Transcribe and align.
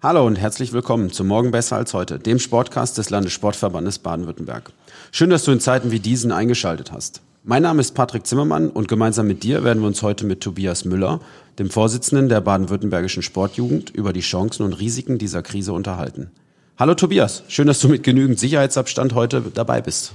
Hallo 0.00 0.24
und 0.24 0.36
herzlich 0.36 0.72
willkommen 0.72 1.10
zu 1.10 1.24
Morgen 1.24 1.50
besser 1.50 1.74
als 1.74 1.92
heute, 1.92 2.20
dem 2.20 2.38
Sportcast 2.38 2.96
des 2.98 3.10
Landessportverbandes 3.10 3.98
Baden-Württemberg. 3.98 4.70
Schön, 5.10 5.28
dass 5.28 5.42
du 5.42 5.50
in 5.50 5.58
Zeiten 5.58 5.90
wie 5.90 5.98
diesen 5.98 6.30
eingeschaltet 6.30 6.92
hast. 6.92 7.20
Mein 7.42 7.64
Name 7.64 7.80
ist 7.80 7.96
Patrick 7.96 8.24
Zimmermann 8.24 8.70
und 8.70 8.86
gemeinsam 8.86 9.26
mit 9.26 9.42
dir 9.42 9.64
werden 9.64 9.80
wir 9.80 9.88
uns 9.88 10.02
heute 10.02 10.24
mit 10.24 10.40
Tobias 10.40 10.84
Müller, 10.84 11.18
dem 11.58 11.68
Vorsitzenden 11.68 12.28
der 12.28 12.40
baden-württembergischen 12.40 13.24
Sportjugend, 13.24 13.90
über 13.90 14.12
die 14.12 14.20
Chancen 14.20 14.62
und 14.62 14.74
Risiken 14.74 15.18
dieser 15.18 15.42
Krise 15.42 15.72
unterhalten. 15.72 16.30
Hallo 16.78 16.94
Tobias, 16.94 17.42
schön, 17.48 17.66
dass 17.66 17.80
du 17.80 17.88
mit 17.88 18.04
genügend 18.04 18.38
Sicherheitsabstand 18.38 19.16
heute 19.16 19.42
dabei 19.52 19.80
bist. 19.80 20.12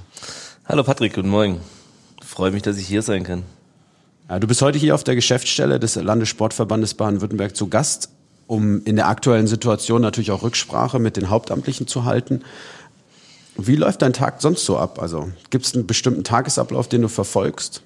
Hallo 0.64 0.82
Patrick, 0.82 1.12
guten 1.12 1.28
Morgen. 1.28 1.60
Freue 2.24 2.52
mich, 2.52 2.62
dass 2.62 2.78
ich 2.78 2.86
hier 2.86 3.02
sein 3.02 3.22
kann. 3.22 3.42
Ja, 4.30 4.38
du 4.38 4.46
bist 4.46 4.62
heute 4.62 4.78
hier 4.78 4.94
auf 4.94 5.04
der 5.04 5.14
Geschäftsstelle 5.14 5.78
des 5.78 5.96
Landessportverbandes 5.96 6.94
Baden-Württemberg 6.94 7.54
zu 7.54 7.68
Gast 7.68 8.08
um 8.46 8.84
in 8.84 8.96
der 8.96 9.08
aktuellen 9.08 9.46
Situation 9.46 10.02
natürlich 10.02 10.30
auch 10.30 10.42
Rücksprache 10.42 10.98
mit 10.98 11.16
den 11.16 11.30
Hauptamtlichen 11.30 11.86
zu 11.86 12.04
halten. 12.04 12.42
Wie 13.56 13.76
läuft 13.76 14.02
dein 14.02 14.12
Tag 14.12 14.42
sonst 14.42 14.64
so 14.64 14.78
ab? 14.78 15.00
Also 15.00 15.30
gibt 15.50 15.64
es 15.64 15.74
einen 15.74 15.86
bestimmten 15.86 16.24
Tagesablauf, 16.24 16.88
den 16.88 17.02
du 17.02 17.08
verfolgst? 17.08 17.82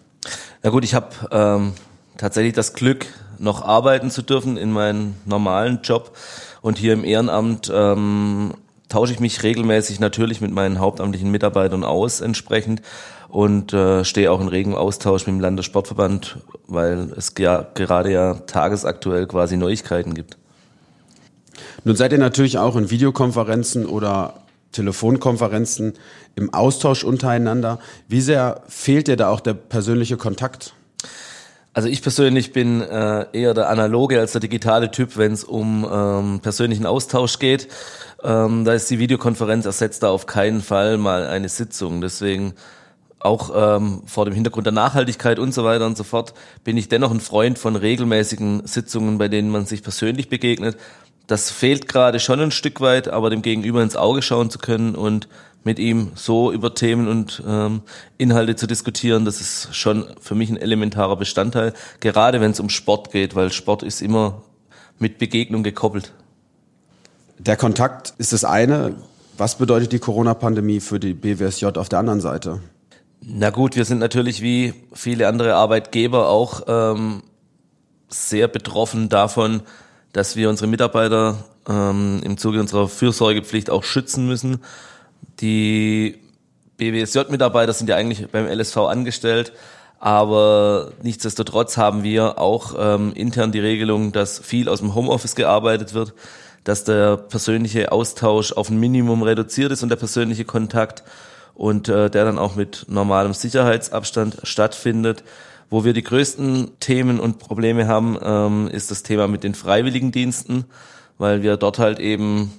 Na 0.62 0.70
gut, 0.70 0.84
ich 0.84 0.94
habe 0.94 1.08
ähm, 1.30 1.72
tatsächlich 2.16 2.54
das 2.54 2.72
Glück, 2.72 3.06
noch 3.38 3.62
arbeiten 3.62 4.10
zu 4.10 4.22
dürfen 4.22 4.56
in 4.56 4.72
meinem 4.72 5.14
normalen 5.24 5.80
Job 5.82 6.16
und 6.60 6.78
hier 6.78 6.92
im 6.92 7.04
Ehrenamt 7.04 7.70
ähm, 7.72 8.54
tausche 8.88 9.12
ich 9.12 9.20
mich 9.20 9.42
regelmäßig 9.42 10.00
natürlich 10.00 10.40
mit 10.40 10.50
meinen 10.50 10.80
hauptamtlichen 10.80 11.30
Mitarbeitern 11.30 11.84
aus 11.84 12.20
entsprechend 12.20 12.82
und 13.28 13.72
äh, 13.72 14.04
stehe 14.04 14.32
auch 14.32 14.40
in 14.40 14.48
regem 14.48 14.74
Austausch 14.74 15.26
mit 15.26 15.36
dem 15.36 15.40
Landessportverband, 15.40 16.38
weil 16.66 17.12
es 17.16 17.34
ja 17.38 17.66
gerade 17.74 18.10
ja 18.10 18.34
tagesaktuell 18.34 19.26
quasi 19.26 19.56
Neuigkeiten 19.56 20.14
gibt. 20.14 20.37
Nun 21.84 21.96
seid 21.96 22.12
ihr 22.12 22.18
natürlich 22.18 22.58
auch 22.58 22.76
in 22.76 22.90
Videokonferenzen 22.90 23.86
oder 23.86 24.42
Telefonkonferenzen 24.72 25.94
im 26.36 26.52
Austausch 26.52 27.04
untereinander. 27.04 27.78
Wie 28.06 28.20
sehr 28.20 28.62
fehlt 28.68 29.08
dir 29.08 29.16
da 29.16 29.28
auch 29.28 29.40
der 29.40 29.54
persönliche 29.54 30.16
Kontakt? 30.16 30.74
Also 31.72 31.88
ich 31.88 32.02
persönlich 32.02 32.52
bin 32.52 32.80
äh, 32.80 33.26
eher 33.32 33.54
der 33.54 33.68
analoge 33.68 34.18
als 34.18 34.32
der 34.32 34.40
digitale 34.40 34.90
Typ, 34.90 35.16
wenn 35.16 35.32
es 35.32 35.44
um 35.44 35.86
ähm, 35.90 36.40
persönlichen 36.40 36.86
Austausch 36.86 37.38
geht. 37.38 37.68
Ähm, 38.22 38.64
da 38.64 38.72
ist 38.74 38.90
die 38.90 38.98
Videokonferenz 38.98 39.64
ersetzt 39.64 40.02
da 40.02 40.10
auf 40.10 40.26
keinen 40.26 40.60
Fall 40.60 40.98
mal 40.98 41.26
eine 41.26 41.48
Sitzung. 41.48 42.00
Deswegen 42.00 42.54
auch 43.20 43.50
ähm, 43.54 44.02
vor 44.06 44.24
dem 44.24 44.34
Hintergrund 44.34 44.66
der 44.66 44.72
Nachhaltigkeit 44.72 45.38
und 45.38 45.52
so 45.52 45.64
weiter 45.64 45.86
und 45.86 45.96
so 45.96 46.04
fort 46.04 46.34
bin 46.64 46.76
ich 46.76 46.88
dennoch 46.88 47.10
ein 47.10 47.20
Freund 47.20 47.58
von 47.58 47.76
regelmäßigen 47.76 48.66
Sitzungen, 48.66 49.18
bei 49.18 49.28
denen 49.28 49.50
man 49.50 49.66
sich 49.66 49.82
persönlich 49.82 50.28
begegnet, 50.28 50.76
das 51.28 51.50
fehlt 51.50 51.86
gerade 51.86 52.18
schon 52.20 52.40
ein 52.40 52.50
Stück 52.50 52.80
weit, 52.80 53.08
aber 53.08 53.30
dem 53.30 53.42
Gegenüber 53.42 53.82
ins 53.82 53.96
Auge 53.96 54.22
schauen 54.22 54.50
zu 54.50 54.58
können 54.58 54.94
und 54.94 55.28
mit 55.62 55.78
ihm 55.78 56.12
so 56.14 56.50
über 56.50 56.74
Themen 56.74 57.06
und 57.06 57.42
ähm, 57.46 57.82
Inhalte 58.16 58.56
zu 58.56 58.66
diskutieren, 58.66 59.26
das 59.26 59.40
ist 59.40 59.74
schon 59.74 60.06
für 60.20 60.34
mich 60.34 60.48
ein 60.48 60.56
elementarer 60.56 61.16
Bestandteil, 61.16 61.74
gerade 62.00 62.40
wenn 62.40 62.52
es 62.52 62.60
um 62.60 62.70
Sport 62.70 63.12
geht, 63.12 63.34
weil 63.34 63.52
Sport 63.52 63.82
ist 63.82 64.00
immer 64.00 64.42
mit 64.98 65.18
Begegnung 65.18 65.62
gekoppelt. 65.62 66.12
Der 67.38 67.56
Kontakt 67.56 68.14
ist 68.16 68.32
das 68.32 68.44
eine. 68.44 68.96
Was 69.36 69.58
bedeutet 69.58 69.92
die 69.92 69.98
Corona-Pandemie 69.98 70.80
für 70.80 70.98
die 70.98 71.12
BWSJ 71.12 71.66
auf 71.66 71.90
der 71.90 71.98
anderen 71.98 72.20
Seite? 72.20 72.62
Na 73.20 73.50
gut, 73.50 73.76
wir 73.76 73.84
sind 73.84 73.98
natürlich 73.98 74.40
wie 74.40 74.72
viele 74.94 75.28
andere 75.28 75.54
Arbeitgeber 75.54 76.28
auch 76.28 76.62
ähm, 76.66 77.22
sehr 78.08 78.48
betroffen 78.48 79.10
davon, 79.10 79.62
dass 80.12 80.36
wir 80.36 80.48
unsere 80.48 80.68
Mitarbeiter 80.68 81.44
ähm, 81.68 82.20
im 82.24 82.38
Zuge 82.38 82.60
unserer 82.60 82.88
Fürsorgepflicht 82.88 83.70
auch 83.70 83.84
schützen 83.84 84.26
müssen. 84.26 84.62
Die 85.40 86.18
BWSJ-Mitarbeiter 86.78 87.72
sind 87.72 87.88
ja 87.88 87.96
eigentlich 87.96 88.28
beim 88.28 88.46
LSV 88.46 88.76
angestellt, 88.78 89.52
aber 90.00 90.92
nichtsdestotrotz 91.02 91.76
haben 91.76 92.02
wir 92.02 92.38
auch 92.38 92.74
ähm, 92.78 93.12
intern 93.14 93.52
die 93.52 93.60
Regelung, 93.60 94.12
dass 94.12 94.38
viel 94.38 94.68
aus 94.68 94.78
dem 94.78 94.94
Homeoffice 94.94 95.34
gearbeitet 95.34 95.92
wird, 95.92 96.14
dass 96.64 96.84
der 96.84 97.16
persönliche 97.16 97.90
Austausch 97.92 98.52
auf 98.52 98.70
ein 98.70 98.78
Minimum 98.78 99.22
reduziert 99.22 99.72
ist 99.72 99.82
und 99.82 99.88
der 99.88 99.96
persönliche 99.96 100.44
Kontakt 100.44 101.02
und 101.54 101.88
äh, 101.88 102.08
der 102.08 102.24
dann 102.24 102.38
auch 102.38 102.54
mit 102.54 102.86
normalem 102.88 103.34
Sicherheitsabstand 103.34 104.38
stattfindet. 104.44 105.24
Wo 105.70 105.84
wir 105.84 105.92
die 105.92 106.02
größten 106.02 106.78
Themen 106.80 107.20
und 107.20 107.38
Probleme 107.38 107.86
haben, 107.86 108.16
ähm, 108.22 108.68
ist 108.68 108.90
das 108.90 109.02
Thema 109.02 109.28
mit 109.28 109.44
den 109.44 109.54
Freiwilligendiensten, 109.54 110.64
weil 111.18 111.42
wir 111.42 111.56
dort 111.56 111.78
halt 111.78 111.98
eben 111.98 112.52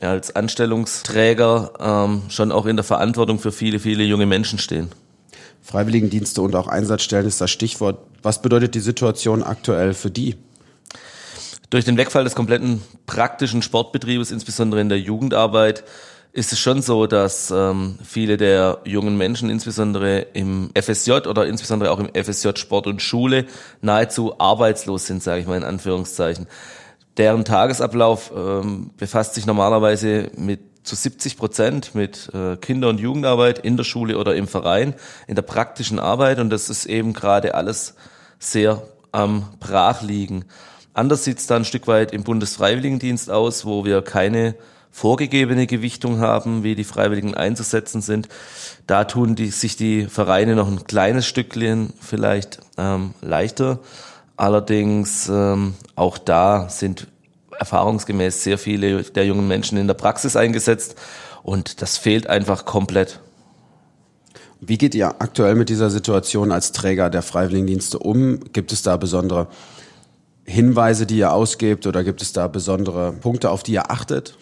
ja, 0.00 0.10
als 0.10 0.34
Anstellungsträger 0.36 1.72
ähm, 1.80 2.22
schon 2.28 2.52
auch 2.52 2.66
in 2.66 2.76
der 2.76 2.84
Verantwortung 2.84 3.38
für 3.38 3.52
viele, 3.52 3.78
viele 3.78 4.04
junge 4.04 4.26
Menschen 4.26 4.58
stehen. 4.58 4.88
Freiwilligendienste 5.62 6.42
und 6.42 6.54
auch 6.54 6.66
Einsatzstellen 6.66 7.26
ist 7.26 7.40
das 7.40 7.50
Stichwort. 7.50 7.98
Was 8.22 8.42
bedeutet 8.42 8.74
die 8.74 8.80
Situation 8.80 9.42
aktuell 9.42 9.94
für 9.94 10.10
die? 10.10 10.36
Durch 11.70 11.84
den 11.84 11.96
Wegfall 11.96 12.24
des 12.24 12.34
kompletten 12.34 12.82
praktischen 13.06 13.62
Sportbetriebes, 13.62 14.30
insbesondere 14.30 14.80
in 14.80 14.88
der 14.88 15.00
Jugendarbeit, 15.00 15.84
ist 16.32 16.52
es 16.52 16.58
schon 16.58 16.80
so, 16.80 17.06
dass 17.06 17.50
ähm, 17.50 17.98
viele 18.02 18.38
der 18.38 18.78
jungen 18.84 19.18
Menschen, 19.18 19.50
insbesondere 19.50 20.20
im 20.32 20.70
FSJ 20.74 21.26
oder 21.28 21.46
insbesondere 21.46 21.90
auch 21.90 21.98
im 21.98 22.08
FSJ 22.08 22.56
Sport 22.56 22.86
und 22.86 23.02
Schule, 23.02 23.44
nahezu 23.82 24.40
arbeitslos 24.40 25.06
sind, 25.06 25.22
sage 25.22 25.42
ich 25.42 25.46
mal 25.46 25.58
in 25.58 25.64
Anführungszeichen. 25.64 26.46
Deren 27.18 27.44
Tagesablauf 27.44 28.32
ähm, 28.34 28.90
befasst 28.96 29.34
sich 29.34 29.44
normalerweise 29.44 30.30
mit 30.36 30.60
zu 30.84 30.96
70 30.96 31.36
Prozent 31.36 31.94
mit 31.94 32.30
äh, 32.34 32.56
Kinder- 32.56 32.88
und 32.88 32.98
Jugendarbeit 32.98 33.58
in 33.58 33.76
der 33.76 33.84
Schule 33.84 34.16
oder 34.16 34.34
im 34.34 34.48
Verein, 34.48 34.94
in 35.26 35.34
der 35.34 35.42
praktischen 35.42 35.98
Arbeit 35.98 36.38
und 36.38 36.50
das 36.50 36.70
ist 36.70 36.86
eben 36.86 37.12
gerade 37.12 37.54
alles 37.54 37.94
sehr 38.38 38.82
am 39.12 39.44
Brachliegen. 39.60 40.46
Anders 40.94 41.24
sieht 41.24 41.38
es 41.38 41.46
da 41.46 41.56
ein 41.56 41.64
Stück 41.64 41.86
weit 41.86 42.12
im 42.12 42.24
Bundesfreiwilligendienst 42.24 43.30
aus, 43.30 43.64
wo 43.64 43.84
wir 43.84 44.02
keine 44.02 44.56
vorgegebene 44.92 45.66
Gewichtung 45.66 46.20
haben, 46.20 46.62
wie 46.62 46.74
die 46.74 46.84
Freiwilligen 46.84 47.34
einzusetzen 47.34 48.02
sind. 48.02 48.28
Da 48.86 49.04
tun 49.04 49.34
die, 49.34 49.48
sich 49.48 49.76
die 49.76 50.06
Vereine 50.06 50.54
noch 50.54 50.68
ein 50.68 50.84
kleines 50.84 51.26
Stückchen 51.26 51.94
vielleicht 52.00 52.60
ähm, 52.76 53.14
leichter. 53.22 53.80
Allerdings 54.36 55.28
ähm, 55.28 55.74
auch 55.96 56.18
da 56.18 56.68
sind 56.68 57.08
erfahrungsgemäß 57.58 58.44
sehr 58.44 58.58
viele 58.58 59.02
der 59.02 59.24
jungen 59.24 59.48
Menschen 59.48 59.78
in 59.78 59.86
der 59.86 59.94
Praxis 59.94 60.36
eingesetzt 60.36 60.96
und 61.42 61.80
das 61.80 61.96
fehlt 61.96 62.26
einfach 62.26 62.64
komplett. 62.64 63.20
Wie 64.60 64.78
geht 64.78 64.94
ihr 64.94 65.20
aktuell 65.20 65.54
mit 65.54 65.68
dieser 65.68 65.90
Situation 65.90 66.52
als 66.52 66.72
Träger 66.72 67.10
der 67.10 67.22
Freiwilligendienste 67.22 67.98
um? 67.98 68.40
Gibt 68.52 68.72
es 68.72 68.82
da 68.82 68.96
besondere 68.96 69.48
Hinweise, 70.44 71.06
die 71.06 71.18
ihr 71.18 71.32
ausgebt 71.32 71.86
oder 71.86 72.04
gibt 72.04 72.22
es 72.22 72.32
da 72.32 72.46
besondere 72.46 73.12
Punkte, 73.12 73.50
auf 73.50 73.62
die 73.62 73.72
ihr 73.72 73.90
achtet? 73.90 74.36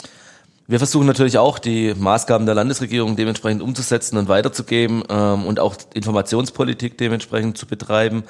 Wir 0.70 0.78
versuchen 0.78 1.08
natürlich 1.08 1.36
auch, 1.36 1.58
die 1.58 1.94
Maßgaben 1.98 2.46
der 2.46 2.54
Landesregierung 2.54 3.16
dementsprechend 3.16 3.60
umzusetzen 3.60 4.16
und 4.18 4.28
weiterzugeben 4.28 5.02
ähm, 5.08 5.44
und 5.44 5.58
auch 5.58 5.74
Informationspolitik 5.94 6.96
dementsprechend 6.96 7.58
zu 7.58 7.66
betreiben. 7.66 8.22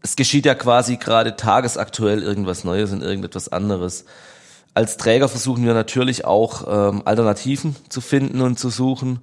Es 0.00 0.16
geschieht 0.16 0.46
ja 0.46 0.54
quasi 0.54 0.96
gerade 0.96 1.36
tagesaktuell 1.36 2.22
irgendwas 2.22 2.64
Neues 2.64 2.92
und 2.92 3.02
irgendetwas 3.02 3.50
anderes. 3.50 4.06
Als 4.72 4.96
Träger 4.96 5.28
versuchen 5.28 5.66
wir 5.66 5.74
natürlich 5.74 6.24
auch 6.24 6.64
ähm, 6.66 7.02
Alternativen 7.04 7.76
zu 7.90 8.00
finden 8.00 8.40
und 8.40 8.58
zu 8.58 8.70
suchen, 8.70 9.18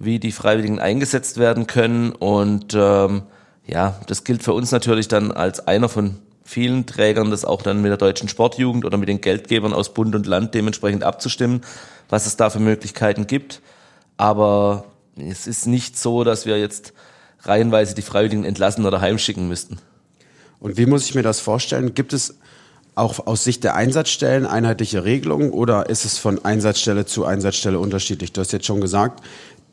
wie 0.00 0.18
die 0.18 0.32
Freiwilligen 0.32 0.80
eingesetzt 0.80 1.38
werden 1.38 1.68
können. 1.68 2.10
Und 2.10 2.74
ähm, 2.74 3.22
ja, 3.68 4.00
das 4.08 4.24
gilt 4.24 4.42
für 4.42 4.52
uns 4.52 4.72
natürlich 4.72 5.06
dann 5.06 5.30
als 5.30 5.64
einer 5.68 5.88
von 5.88 6.18
vielen 6.52 6.84
Trägern 6.84 7.30
das 7.30 7.46
auch 7.46 7.62
dann 7.62 7.80
mit 7.80 7.90
der 7.90 7.96
deutschen 7.96 8.28
Sportjugend 8.28 8.84
oder 8.84 8.98
mit 8.98 9.08
den 9.08 9.22
Geldgebern 9.22 9.72
aus 9.72 9.94
Bund 9.94 10.14
und 10.14 10.26
Land 10.26 10.54
dementsprechend 10.54 11.02
abzustimmen, 11.02 11.62
was 12.10 12.26
es 12.26 12.36
da 12.36 12.50
für 12.50 12.60
Möglichkeiten 12.60 13.26
gibt. 13.26 13.62
Aber 14.18 14.84
es 15.16 15.46
ist 15.46 15.66
nicht 15.66 15.98
so, 15.98 16.24
dass 16.24 16.44
wir 16.44 16.58
jetzt 16.60 16.92
reihenweise 17.40 17.94
die 17.94 18.02
Freiwilligen 18.02 18.44
entlassen 18.44 18.84
oder 18.84 19.00
heimschicken 19.00 19.48
müssten. 19.48 19.78
Und 20.60 20.76
wie 20.76 20.86
muss 20.86 21.06
ich 21.06 21.14
mir 21.14 21.22
das 21.22 21.40
vorstellen? 21.40 21.94
Gibt 21.94 22.12
es 22.12 22.36
auch 22.94 23.26
aus 23.26 23.44
Sicht 23.44 23.64
der 23.64 23.74
Einsatzstellen 23.74 24.46
einheitliche 24.46 25.04
Regelungen 25.04 25.50
oder 25.50 25.88
ist 25.88 26.04
es 26.04 26.18
von 26.18 26.44
Einsatzstelle 26.44 27.06
zu 27.06 27.24
Einsatzstelle 27.24 27.78
unterschiedlich? 27.78 28.32
Du 28.32 28.42
hast 28.42 28.52
jetzt 28.52 28.66
schon 28.66 28.82
gesagt, 28.82 29.24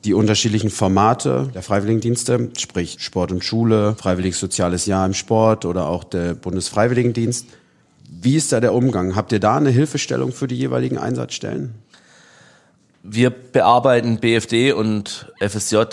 die 0.06 0.14
unterschiedlichen 0.14 0.70
Formate 0.70 1.50
der 1.54 1.62
Freiwilligendienste, 1.62 2.50
sprich 2.58 2.98
Sport 3.00 3.32
und 3.32 3.44
Schule, 3.44 3.96
Freiwilliges 3.96 4.40
Soziales 4.40 4.86
Jahr 4.86 5.06
im 5.06 5.14
Sport 5.14 5.66
oder 5.66 5.88
auch 5.88 6.04
der 6.04 6.36
Bundesfreiwilligendienst. 6.36 7.48
Wie 8.10 8.36
ist 8.36 8.52
da 8.52 8.60
der 8.60 8.74
Umgang? 8.74 9.16
Habt 9.16 9.32
ihr 9.32 9.40
da 9.40 9.58
eine 9.58 9.70
Hilfestellung 9.70 10.32
für 10.32 10.48
die 10.48 10.56
jeweiligen 10.56 10.98
Einsatzstellen? 10.98 11.76
Wir 13.04 13.30
bearbeiten 13.30 14.20
BFD 14.20 14.72
und 14.72 15.32
FSJ 15.40 15.84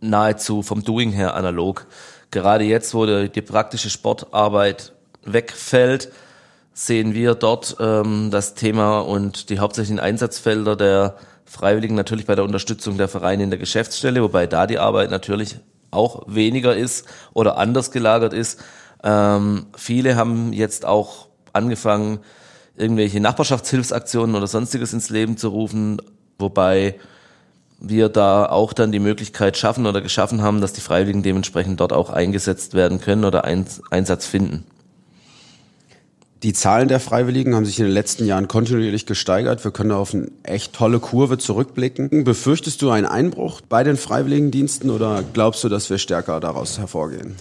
nahezu 0.00 0.62
vom 0.62 0.82
Doing 0.82 1.12
her 1.12 1.34
analog. 1.34 1.86
Gerade 2.30 2.64
jetzt, 2.64 2.94
wo 2.94 3.06
die, 3.06 3.28
die 3.28 3.42
praktische 3.42 3.90
Sportarbeit 3.90 4.92
wegfällt, 5.24 6.10
sehen 6.74 7.14
wir 7.14 7.34
dort 7.34 7.76
ähm, 7.80 8.30
das 8.30 8.54
Thema 8.54 9.00
und 9.00 9.48
die 9.48 9.58
hauptsächlichen 9.58 10.00
Einsatzfelder 10.00 10.76
der 10.76 11.16
Freiwilligen 11.46 11.94
natürlich 11.94 12.26
bei 12.26 12.34
der 12.34 12.44
Unterstützung 12.44 12.98
der 12.98 13.08
Vereine 13.08 13.44
in 13.44 13.50
der 13.50 13.58
Geschäftsstelle, 13.58 14.22
wobei 14.22 14.46
da 14.46 14.66
die 14.66 14.78
Arbeit 14.78 15.10
natürlich 15.10 15.58
auch 15.90 16.24
weniger 16.26 16.76
ist 16.76 17.06
oder 17.32 17.56
anders 17.56 17.90
gelagert 17.90 18.32
ist. 18.32 18.62
Ähm, 19.02 19.66
viele 19.76 20.16
haben 20.16 20.52
jetzt 20.52 20.84
auch 20.84 21.28
angefangen, 21.52 22.18
irgendwelche 22.76 23.20
Nachbarschaftshilfsaktionen 23.20 24.36
oder 24.36 24.46
sonstiges 24.46 24.92
ins 24.92 25.08
Leben 25.08 25.36
zu 25.36 25.48
rufen, 25.48 26.02
wobei 26.38 26.96
wir 27.78 28.08
da 28.08 28.46
auch 28.46 28.72
dann 28.72 28.92
die 28.92 28.98
Möglichkeit 28.98 29.56
schaffen 29.56 29.86
oder 29.86 30.00
geschaffen 30.00 30.42
haben, 30.42 30.60
dass 30.60 30.72
die 30.72 30.80
Freiwilligen 30.80 31.22
dementsprechend 31.22 31.80
dort 31.80 31.92
auch 31.92 32.10
eingesetzt 32.10 32.74
werden 32.74 33.00
können 33.00 33.24
oder 33.24 33.44
Einsatz 33.44 34.26
finden. 34.26 34.64
Die 36.42 36.52
Zahlen 36.52 36.88
der 36.88 37.00
Freiwilligen 37.00 37.54
haben 37.54 37.64
sich 37.64 37.78
in 37.78 37.86
den 37.86 37.94
letzten 37.94 38.26
Jahren 38.26 38.46
kontinuierlich 38.46 39.06
gesteigert. 39.06 39.64
Wir 39.64 39.70
können 39.70 39.92
auf 39.92 40.12
eine 40.12 40.30
echt 40.42 40.74
tolle 40.74 41.00
Kurve 41.00 41.38
zurückblicken. 41.38 42.24
Befürchtest 42.24 42.82
du 42.82 42.90
einen 42.90 43.06
Einbruch 43.06 43.62
bei 43.62 43.82
den 43.84 43.96
Freiwilligendiensten 43.96 44.90
oder 44.90 45.24
glaubst 45.32 45.64
du, 45.64 45.70
dass 45.70 45.88
wir 45.88 45.96
stärker 45.96 46.38
daraus 46.40 46.78
hervorgehen? 46.78 47.36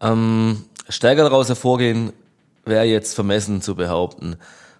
Ähm, 0.00 0.64
stärker 0.88 1.24
daraus 1.24 1.48
hervorgehen 1.48 2.12
wäre 2.64 2.84
jetzt 2.84 3.14
vermessen 3.14 3.60
zu 3.60 3.74
behaupten. 3.74 4.36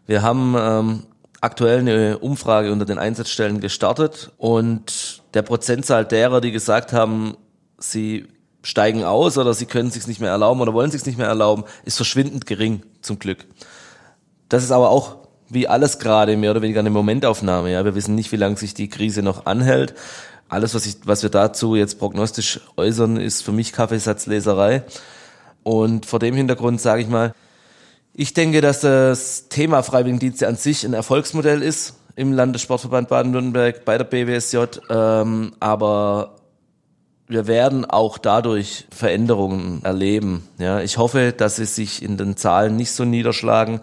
Wir 0.07 0.23
haben 0.23 0.55
ähm, 0.59 1.03
aktuell 1.43 1.81
eine 1.81 2.19
Umfrage 2.19 2.73
unter 2.73 2.87
den 2.87 2.99
Einsatzstellen 2.99 3.61
gestartet 3.61 4.33
und 4.39 5.23
der 5.35 5.43
Prozentzahl 5.43 6.07
derer, 6.07 6.41
die 6.41 6.53
gesagt 6.53 6.95
haben, 6.95 7.37
sie 7.79 8.27
steigen 8.63 9.05
aus 9.05 9.39
oder 9.39 9.55
sie 9.55 9.67
können 9.67 9.91
sich 9.91 10.07
nicht 10.07 10.21
mehr 10.21 10.31
erlauben 10.31 10.61
oder 10.61 10.75
wollen 10.75 10.91
sich 10.91 11.07
nicht 11.07 11.19
mehr 11.19 11.29
erlauben, 11.29 11.65
ist 11.85 11.97
verschwindend 11.97 12.47
gering 12.47 12.83
zum 13.03 13.19
Glück. 13.19 13.47
Das 14.49 14.65
ist 14.65 14.73
aber 14.73 14.91
auch 14.91 15.17
wie 15.51 15.69
alles 15.69 15.99
gerade 15.99 16.37
mehr 16.37 16.51
oder 16.51 16.63
weniger 16.63 16.81
eine 16.81 16.91
Momentaufnahme. 16.91 17.73
Ja, 17.73 17.85
wir 17.85 17.95
wissen 17.95 18.15
nicht, 18.15 18.33
wie 18.33 18.37
lange 18.37 18.57
sich 18.57 18.75
die 18.75 18.89
Krise 18.89 19.23
noch 19.23 19.47
anhält. 19.47 19.95
Alles, 20.49 20.75
was, 20.75 20.87
ich, 20.87 20.97
was 21.05 21.23
wir 21.23 21.31
dazu 21.31 21.77
jetzt 21.77 21.99
prognostisch 21.99 22.61
äußern, 22.77 23.17
ist 23.19 23.43
für 23.43 23.53
mich 23.53 23.73
Kaffeesatzleserei. 23.73 24.83
Und 25.63 26.07
vor 26.07 26.19
dem 26.19 26.35
Hintergrund 26.35 26.81
sage 26.81 27.03
ich 27.03 27.09
mal, 27.09 27.35
ich 28.15 28.35
denke, 28.35 28.61
dass 28.61 28.81
das 28.81 29.49
Thema 29.49 29.83
Freiwilligendienste 29.83 30.49
an 30.49 30.57
sich 30.57 30.85
ein 30.85 30.95
Erfolgsmodell 30.95 31.63
ist 31.63 31.95
im 32.17 32.33
Landessportverband 32.33 33.09
Baden-Württemberg 33.09 33.85
bei 33.85 33.97
der 33.97 34.05
BWSJ, 34.05 34.81
ähm, 34.91 35.53
aber 35.61 36.38
wir 37.29 37.47
werden 37.47 37.85
auch 37.85 38.19
dadurch 38.19 38.87
Veränderungen 38.91 39.83
erleben. 39.85 40.49
Ja, 40.59 40.81
ich 40.81 40.97
hoffe, 40.97 41.33
dass 41.37 41.57
sie 41.57 41.67
sich 41.67 42.03
in 42.03 42.17
den 42.17 42.37
Zahlen 42.37 42.77
nicht 42.77 42.91
so 42.91 43.05
niederschlagen. 43.05 43.81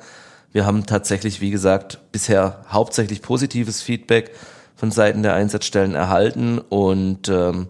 Wir 0.52 0.66
haben 0.66 0.86
tatsächlich, 0.86 1.42
wie 1.42 1.52
gesagt, 1.52 2.00
bisher 2.12 2.66
hauptsächlich 2.70 3.22
positives 3.22 3.82
Feedback 3.82 4.32
von 4.76 4.90
Seiten 4.90 5.22
der 5.22 5.36
Einsatzstellen 5.36 5.96
erhalten 5.96 6.60
und 6.60 7.30
ähm, 7.30 7.68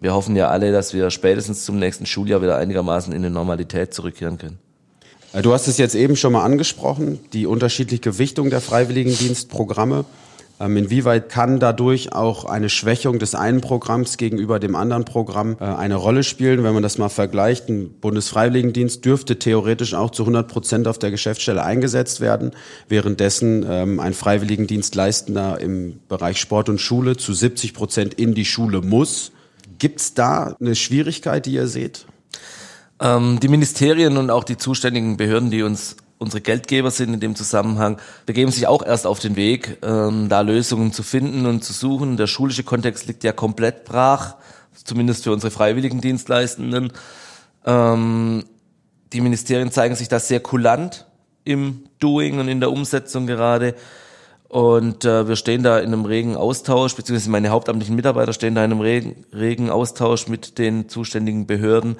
wir 0.00 0.14
hoffen 0.14 0.34
ja 0.34 0.48
alle, 0.48 0.72
dass 0.72 0.94
wir 0.94 1.10
spätestens 1.10 1.64
zum 1.64 1.78
nächsten 1.78 2.06
Schuljahr 2.06 2.40
wieder 2.40 2.56
einigermaßen 2.56 3.12
in 3.12 3.22
die 3.22 3.30
Normalität 3.30 3.92
zurückkehren 3.92 4.38
können. 4.38 4.58
Äh, 5.32 5.42
du 5.42 5.52
hast 5.52 5.68
es 5.68 5.76
jetzt 5.76 5.94
eben 5.94 6.16
schon 6.16 6.32
mal 6.32 6.44
angesprochen, 6.44 7.20
die 7.32 7.46
unterschiedliche 7.46 8.00
Gewichtung 8.00 8.48
der 8.48 8.60
Freiwilligendienstprogramme. 8.60 10.06
Ähm, 10.60 10.76
inwieweit 10.76 11.30
kann 11.30 11.58
dadurch 11.58 12.12
auch 12.12 12.44
eine 12.44 12.68
Schwächung 12.68 13.18
des 13.18 13.34
einen 13.34 13.62
Programms 13.62 14.18
gegenüber 14.18 14.58
dem 14.58 14.76
anderen 14.76 15.06
Programm 15.06 15.56
äh, 15.58 15.64
eine 15.64 15.96
Rolle 15.96 16.22
spielen? 16.22 16.62
Wenn 16.62 16.74
man 16.74 16.82
das 16.82 16.98
mal 16.98 17.08
vergleicht, 17.08 17.70
ein 17.70 17.94
Bundesfreiwilligendienst 17.98 19.02
dürfte 19.02 19.38
theoretisch 19.38 19.94
auch 19.94 20.10
zu 20.10 20.22
100 20.22 20.48
Prozent 20.48 20.86
auf 20.86 20.98
der 20.98 21.10
Geschäftsstelle 21.10 21.64
eingesetzt 21.64 22.20
werden, 22.20 22.50
währenddessen 22.88 23.64
ähm, 23.66 24.00
ein 24.00 24.12
Freiwilligendienstleistender 24.12 25.58
im 25.60 26.00
Bereich 26.08 26.38
Sport 26.38 26.68
und 26.68 26.78
Schule 26.78 27.16
zu 27.16 27.32
70 27.32 27.72
Prozent 27.72 28.14
in 28.14 28.34
die 28.34 28.44
Schule 28.44 28.82
muss. 28.82 29.32
Gibt 29.78 30.00
es 30.00 30.12
da 30.12 30.56
eine 30.60 30.74
Schwierigkeit, 30.74 31.46
die 31.46 31.54
ihr 31.54 31.68
seht? 31.68 32.04
Ähm, 33.00 33.40
die 33.40 33.48
Ministerien 33.48 34.18
und 34.18 34.28
auch 34.28 34.44
die 34.44 34.58
zuständigen 34.58 35.16
Behörden, 35.16 35.50
die 35.50 35.62
uns 35.62 35.96
unsere 36.20 36.42
Geldgeber 36.42 36.90
sind 36.90 37.14
in 37.14 37.20
dem 37.20 37.34
Zusammenhang, 37.34 37.98
begeben 38.26 38.52
sich 38.52 38.66
auch 38.66 38.84
erst 38.84 39.06
auf 39.06 39.20
den 39.20 39.36
Weg, 39.36 39.78
ähm, 39.82 40.28
da 40.28 40.42
Lösungen 40.42 40.92
zu 40.92 41.02
finden 41.02 41.46
und 41.46 41.64
zu 41.64 41.72
suchen. 41.72 42.18
Der 42.18 42.26
schulische 42.26 42.62
Kontext 42.62 43.06
liegt 43.06 43.24
ja 43.24 43.32
komplett 43.32 43.84
brach, 43.86 44.36
zumindest 44.84 45.24
für 45.24 45.32
unsere 45.32 45.50
freiwilligen 45.50 46.02
Dienstleistenden. 46.02 46.92
Ähm, 47.64 48.44
die 49.14 49.22
Ministerien 49.22 49.72
zeigen 49.72 49.96
sich 49.96 50.08
da 50.08 50.20
sehr 50.20 50.40
kulant 50.40 51.06
im 51.44 51.84
Doing 51.98 52.38
und 52.38 52.48
in 52.48 52.60
der 52.60 52.70
Umsetzung 52.70 53.26
gerade. 53.26 53.74
Und 54.46 55.06
äh, 55.06 55.26
wir 55.26 55.36
stehen 55.36 55.62
da 55.62 55.78
in 55.78 55.86
einem 55.86 56.04
regen 56.04 56.36
Austausch, 56.36 56.96
beziehungsweise 56.96 57.30
meine 57.30 57.48
hauptamtlichen 57.48 57.96
Mitarbeiter 57.96 58.34
stehen 58.34 58.54
da 58.54 58.62
in 58.62 58.72
einem 58.72 58.80
regen, 58.82 59.24
regen 59.32 59.70
Austausch 59.70 60.28
mit 60.28 60.58
den 60.58 60.90
zuständigen 60.90 61.46
Behörden 61.46 61.96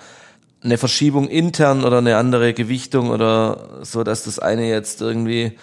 eine 0.63 0.79
Verschiebung 0.79 1.29
intern 1.29 1.85
oder 1.85 1.99
eine 1.99 2.17
andere 2.17 2.53
Gewichtung 2.53 3.11
oder 3.11 3.81
so, 3.83 4.05
dass 4.05 4.25
das 4.25 4.39
eine 4.39 4.69
jetzt 4.69 5.01
irgendwie 5.01 5.59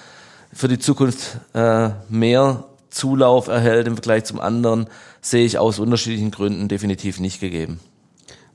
für 0.53 0.67
die 0.67 0.79
Zukunft 0.79 1.39
äh, 1.53 1.89
mehr 2.09 2.63
Zulauf 2.89 3.47
erhält 3.47 3.87
im 3.87 3.93
Vergleich 3.93 4.23
zum 4.23 4.39
anderen, 4.39 4.87
sehe 5.21 5.45
ich 5.45 5.59
aus 5.59 5.79
unterschiedlichen 5.79 6.31
Gründen 6.31 6.67
definitiv 6.67 7.19
nicht 7.19 7.39
gegeben. 7.39 7.79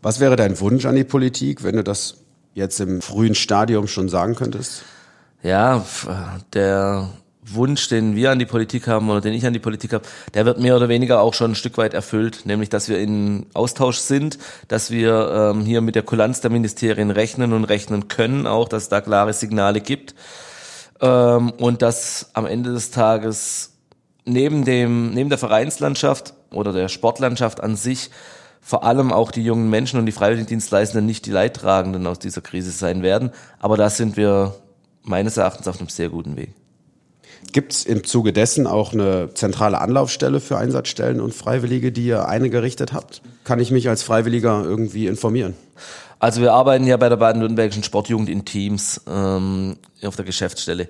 Was 0.01 0.19
wäre 0.19 0.37
dein 0.37 0.59
Wunsch 0.59 0.85
an 0.85 0.97
die 0.97 1.05
Politik, 1.05 1.63
wenn 1.63 1.77
du 1.77 1.85
das 1.85 2.17
jetzt 2.55 2.81
im 2.81 3.03
frühen 3.03 3.35
Stadium 3.35 3.87
schon 3.87 4.09
sagen 4.09 4.35
könntest? 4.35 4.83
Ja, 5.43 5.85
der 6.55 7.11
Wunsch, 7.45 7.89
den 7.89 8.15
wir 8.15 8.31
an 8.31 8.39
die 8.39 8.47
Politik 8.47 8.87
haben 8.87 9.11
oder 9.11 9.21
den 9.21 9.33
ich 9.33 9.45
an 9.45 9.53
die 9.53 9.59
Politik 9.59 9.93
habe, 9.93 10.05
der 10.35 10.47
wird 10.47 10.61
mehr 10.61 10.77
oder 10.77 10.89
weniger 10.89 11.21
auch 11.21 11.35
schon 11.35 11.53
ein 11.53 11.55
Stück 11.57 11.77
weit 11.77 11.93
erfüllt, 11.93 12.47
nämlich 12.47 12.69
dass 12.69 12.89
wir 12.89 12.99
in 12.99 13.47
Austausch 13.53 13.99
sind, 13.99 14.39
dass 14.69 14.91
wir 14.91 15.53
ähm, 15.53 15.63
hier 15.63 15.81
mit 15.81 15.97
der 15.97 16.05
Kulanz 16.05 16.41
der 16.41 16.51
Ministerien 16.51 17.11
rechnen 17.11 17.53
und 17.53 17.65
rechnen 17.65 18.07
können, 18.07 18.47
auch 18.47 18.69
dass 18.69 18.85
es 18.85 18.89
da 18.89 19.01
klare 19.01 19.33
Signale 19.33 19.81
gibt 19.81 20.15
ähm, 21.01 21.51
und 21.51 21.83
dass 21.83 22.31
am 22.35 22.47
Ende 22.47 22.73
des 22.73 22.93
Tages 22.93 23.73
neben 24.25 24.65
dem 24.65 25.13
neben 25.13 25.29
der 25.29 25.39
Vereinslandschaft 25.39 26.35
oder 26.53 26.73
der 26.73 26.89
Sportlandschaft 26.89 27.61
an 27.61 27.75
sich 27.75 28.11
vor 28.61 28.85
allem 28.85 29.13
auch 29.13 29.33
die 29.33 29.43
jungen 29.43 29.69
Menschen 29.69 29.99
und 29.99 30.07
die 30.07 30.13
Freiwilligendienstleistenden 30.13 31.05
nicht 31.05 31.27
die 31.27 31.33
Leidtragenden 31.33 32.07
aus 32.07 32.21
dieser 32.21 32.41
Krise 32.41 32.71
sein 32.71 33.03
werden, 33.03 33.33
aber 33.59 33.77
da 33.77 33.91
sind 33.91 34.17
wir 34.17 34.55
meines 35.03 35.37
Erachtens 35.37 35.67
auf 35.67 35.81
einem 35.81 35.89
sehr 35.89 36.09
guten 36.09 36.37
Weg. 36.37 36.55
Gibt 37.51 37.73
es 37.73 37.85
im 37.85 38.05
Zuge 38.05 38.33
dessen 38.33 38.67
auch 38.67 38.93
eine 38.93 39.35
zentrale 39.35 39.81
Anlaufstelle 39.81 40.41
für 40.41 40.57
Einsatzstellen 40.57 41.21
und 41.21 41.35
Freiwillige, 41.35 41.93
die 41.93 42.07
ihr 42.07 42.29
eingerichtet 42.29 42.93
habt? 42.93 43.21
Kann 43.45 43.59
ich 43.59 43.71
mich 43.71 43.89
als 43.89 44.03
Freiwilliger 44.03 44.65
irgendwie 44.65 45.07
informieren? 45.07 45.55
Also 46.19 46.41
wir 46.41 46.53
arbeiten 46.53 46.87
ja 46.87 46.97
bei 46.97 47.09
der 47.09 47.17
baden-württembergischen 47.17 47.83
Sportjugend 47.83 48.29
in 48.29 48.45
Teams 48.45 49.01
ähm, 49.09 49.77
auf 50.05 50.15
der 50.15 50.25
Geschäftsstelle. 50.25 50.89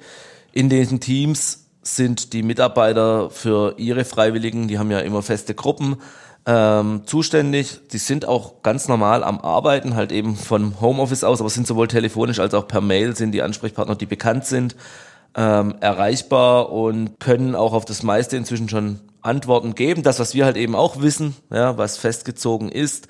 In 0.52 0.68
diesen 0.68 1.00
Teams 1.00 1.64
sind 1.82 2.32
die 2.32 2.42
Mitarbeiter 2.42 3.30
für 3.30 3.74
ihre 3.78 4.04
Freiwilligen, 4.04 4.68
die 4.68 4.78
haben 4.78 4.90
ja 4.90 5.00
immer 5.00 5.22
feste 5.22 5.54
Gruppen, 5.54 5.96
ähm, 6.44 7.02
zuständig. 7.06 7.80
Die 7.92 7.98
sind 7.98 8.26
auch 8.26 8.62
ganz 8.62 8.88
normal 8.88 9.24
am 9.24 9.40
Arbeiten, 9.40 9.94
halt 9.94 10.12
eben 10.12 10.36
vom 10.36 10.80
Homeoffice 10.80 11.24
aus, 11.24 11.40
aber 11.40 11.50
sind 11.50 11.66
sowohl 11.66 11.88
telefonisch 11.88 12.38
als 12.38 12.54
auch 12.54 12.68
per 12.68 12.80
Mail 12.80 13.16
sind 13.16 13.32
die 13.32 13.42
Ansprechpartner, 13.42 13.96
die 13.96 14.06
bekannt 14.06 14.44
sind 14.44 14.76
ähm, 15.36 15.74
erreichbar 15.80 16.70
und 16.72 17.18
können 17.20 17.54
auch 17.54 17.72
auf 17.72 17.84
das 17.84 18.02
meiste 18.02 18.36
inzwischen 18.36 18.68
schon 18.68 19.00
Antworten 19.22 19.74
geben. 19.74 20.02
Das, 20.02 20.18
was 20.18 20.34
wir 20.34 20.44
halt 20.44 20.56
eben 20.56 20.74
auch 20.74 21.00
wissen, 21.00 21.36
ja, 21.50 21.78
was 21.78 21.96
festgezogen 21.96 22.68
ist, 22.68 23.08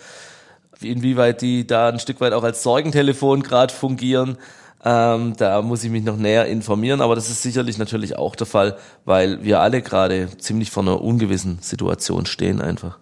inwieweit 0.80 1.42
die 1.42 1.66
da 1.66 1.88
ein 1.88 1.98
Stück 1.98 2.20
weit 2.20 2.32
auch 2.32 2.44
als 2.44 2.62
Sorgentelefon 2.62 3.42
gerade 3.42 3.72
fungieren. 3.72 4.38
Ähm, 4.84 5.34
da 5.36 5.62
muss 5.62 5.84
ich 5.84 5.90
mich 5.90 6.02
noch 6.02 6.16
näher 6.16 6.46
informieren, 6.46 7.00
aber 7.00 7.14
das 7.14 7.30
ist 7.30 7.42
sicherlich 7.42 7.78
natürlich 7.78 8.16
auch 8.18 8.34
der 8.34 8.48
Fall, 8.48 8.76
weil 9.04 9.44
wir 9.44 9.60
alle 9.60 9.80
gerade 9.80 10.28
ziemlich 10.38 10.70
vor 10.70 10.82
einer 10.82 11.00
ungewissen 11.00 11.58
Situation 11.60 12.26
stehen 12.26 12.60
einfach. 12.60 12.98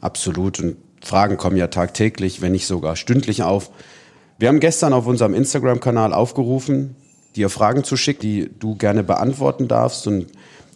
Absolut. 0.00 0.58
Und 0.58 0.76
Fragen 1.02 1.36
kommen 1.36 1.56
ja 1.56 1.68
tagtäglich, 1.68 2.40
wenn 2.40 2.52
nicht 2.52 2.66
sogar 2.66 2.96
stündlich 2.96 3.42
auf. 3.44 3.70
Wir 4.38 4.48
haben 4.48 4.58
gestern 4.58 4.92
auf 4.92 5.06
unserem 5.06 5.34
Instagram-Kanal 5.34 6.12
aufgerufen, 6.12 6.96
dir 7.36 7.48
Fragen 7.48 7.84
zu 7.84 7.96
schicken, 7.96 8.20
die 8.22 8.50
du 8.58 8.74
gerne 8.76 9.02
beantworten 9.02 9.68
darfst. 9.68 10.06
Und 10.06 10.26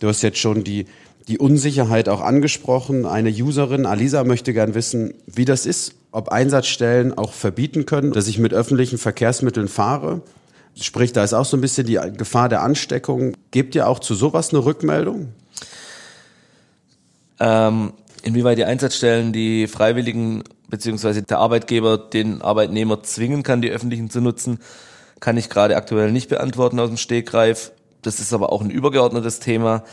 du 0.01 0.09
hast 0.09 0.23
jetzt 0.23 0.39
schon 0.39 0.65
die, 0.65 0.87
die 1.29 1.39
Unsicherheit 1.39 2.09
auch 2.09 2.21
angesprochen. 2.21 3.07
Eine 3.07 3.31
Userin, 3.31 3.87
Alisa, 3.87 4.25
möchte 4.25 4.53
gern 4.53 4.75
wissen, 4.75 5.15
wie 5.27 5.45
das 5.45 5.67
ist, 5.67 5.95
ob 6.13 6.29
Einsatzstellen 6.29 7.17
auch 7.17 7.33
verbieten 7.33 7.87
können, 7.87 8.13
dass 8.13 8.29
ich 8.29 8.39
mit 8.39 8.55
öffentlichen 8.55 8.99
Verkehrsmitteln 8.99 9.69
fahre. 9.69 10.23
Sprich, 10.81 11.13
da 11.13 11.23
ist 11.23 11.35
auch 11.35 11.45
so 11.45 11.57
ein 11.57 11.61
bisschen 11.61 11.87
die 11.87 12.01
Gefahr 12.17 12.49
der 12.49 12.63
Ansteckung. 12.63 13.37
Gebt 13.51 13.75
ihr 13.75 13.89
auch 13.89 14.01
zu 14.01 14.15
sowas 14.15 14.51
eine 14.51 14.65
Rückmeldung? 14.65 15.29
Ähm, 17.39 17.93
inwieweit 18.23 18.59
die 18.59 18.65
Einsatzstellen 18.65 19.33
die 19.33 19.67
Freiwilligen 19.67 20.43
beziehungsweise 20.69 21.23
der 21.23 21.39
Arbeitgeber 21.39 21.99
den 21.99 22.43
Arbeitnehmer 22.43 23.03
zwingen 23.03 23.43
kann, 23.43 23.63
die 23.63 23.71
öffentlichen 23.71 24.11
zu 24.11 24.21
nutzen, 24.21 24.59
kann 25.21 25.37
ich 25.37 25.49
gerade 25.49 25.77
aktuell 25.77 26.13
nicht 26.13 26.29
beantworten 26.29 26.81
aus 26.81 26.89
dem 26.89 26.97
Stegreif. 26.97 27.73
Das 28.03 28.21
ist 28.21 28.33
aber 28.33 28.53
auch 28.53 28.61
ein 28.61 28.71
übergeordnetes 28.71 29.41
Thema. 29.41 29.85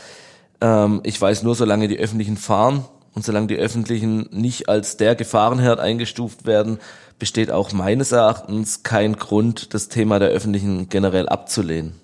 Ähm, 0.60 1.00
ich 1.04 1.20
weiß 1.20 1.42
nur, 1.42 1.54
solange 1.54 1.88
die 1.88 1.98
öffentlichen 1.98 2.36
fahren 2.36 2.84
und 3.14 3.24
solange 3.24 3.46
die 3.46 3.56
öffentlichen 3.56 4.28
nicht 4.30 4.68
als 4.68 4.96
der 4.96 5.14
Gefahrenherd 5.14 5.80
eingestuft 5.80 6.46
werden, 6.46 6.78
besteht 7.18 7.50
auch 7.50 7.72
meines 7.72 8.12
Erachtens 8.12 8.82
kein 8.82 9.16
Grund, 9.16 9.74
das 9.74 9.88
Thema 9.88 10.18
der 10.18 10.30
öffentlichen 10.30 10.88
generell 10.88 11.28
abzulehnen. 11.28 11.94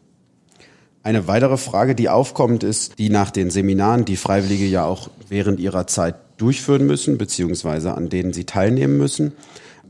Eine 1.02 1.26
weitere 1.26 1.56
Frage, 1.56 1.94
die 1.94 2.08
aufkommt, 2.08 2.62
ist 2.62 2.98
die 2.98 3.08
nach 3.08 3.30
den 3.30 3.50
Seminaren, 3.50 4.04
die 4.04 4.16
Freiwillige 4.16 4.66
ja 4.66 4.84
auch 4.84 5.08
während 5.28 5.58
ihrer 5.60 5.86
Zeit 5.86 6.16
durchführen 6.36 6.86
müssen, 6.86 7.18
beziehungsweise 7.18 7.94
an 7.94 8.08
denen 8.08 8.32
sie 8.32 8.44
teilnehmen 8.44 8.98
müssen. 8.98 9.32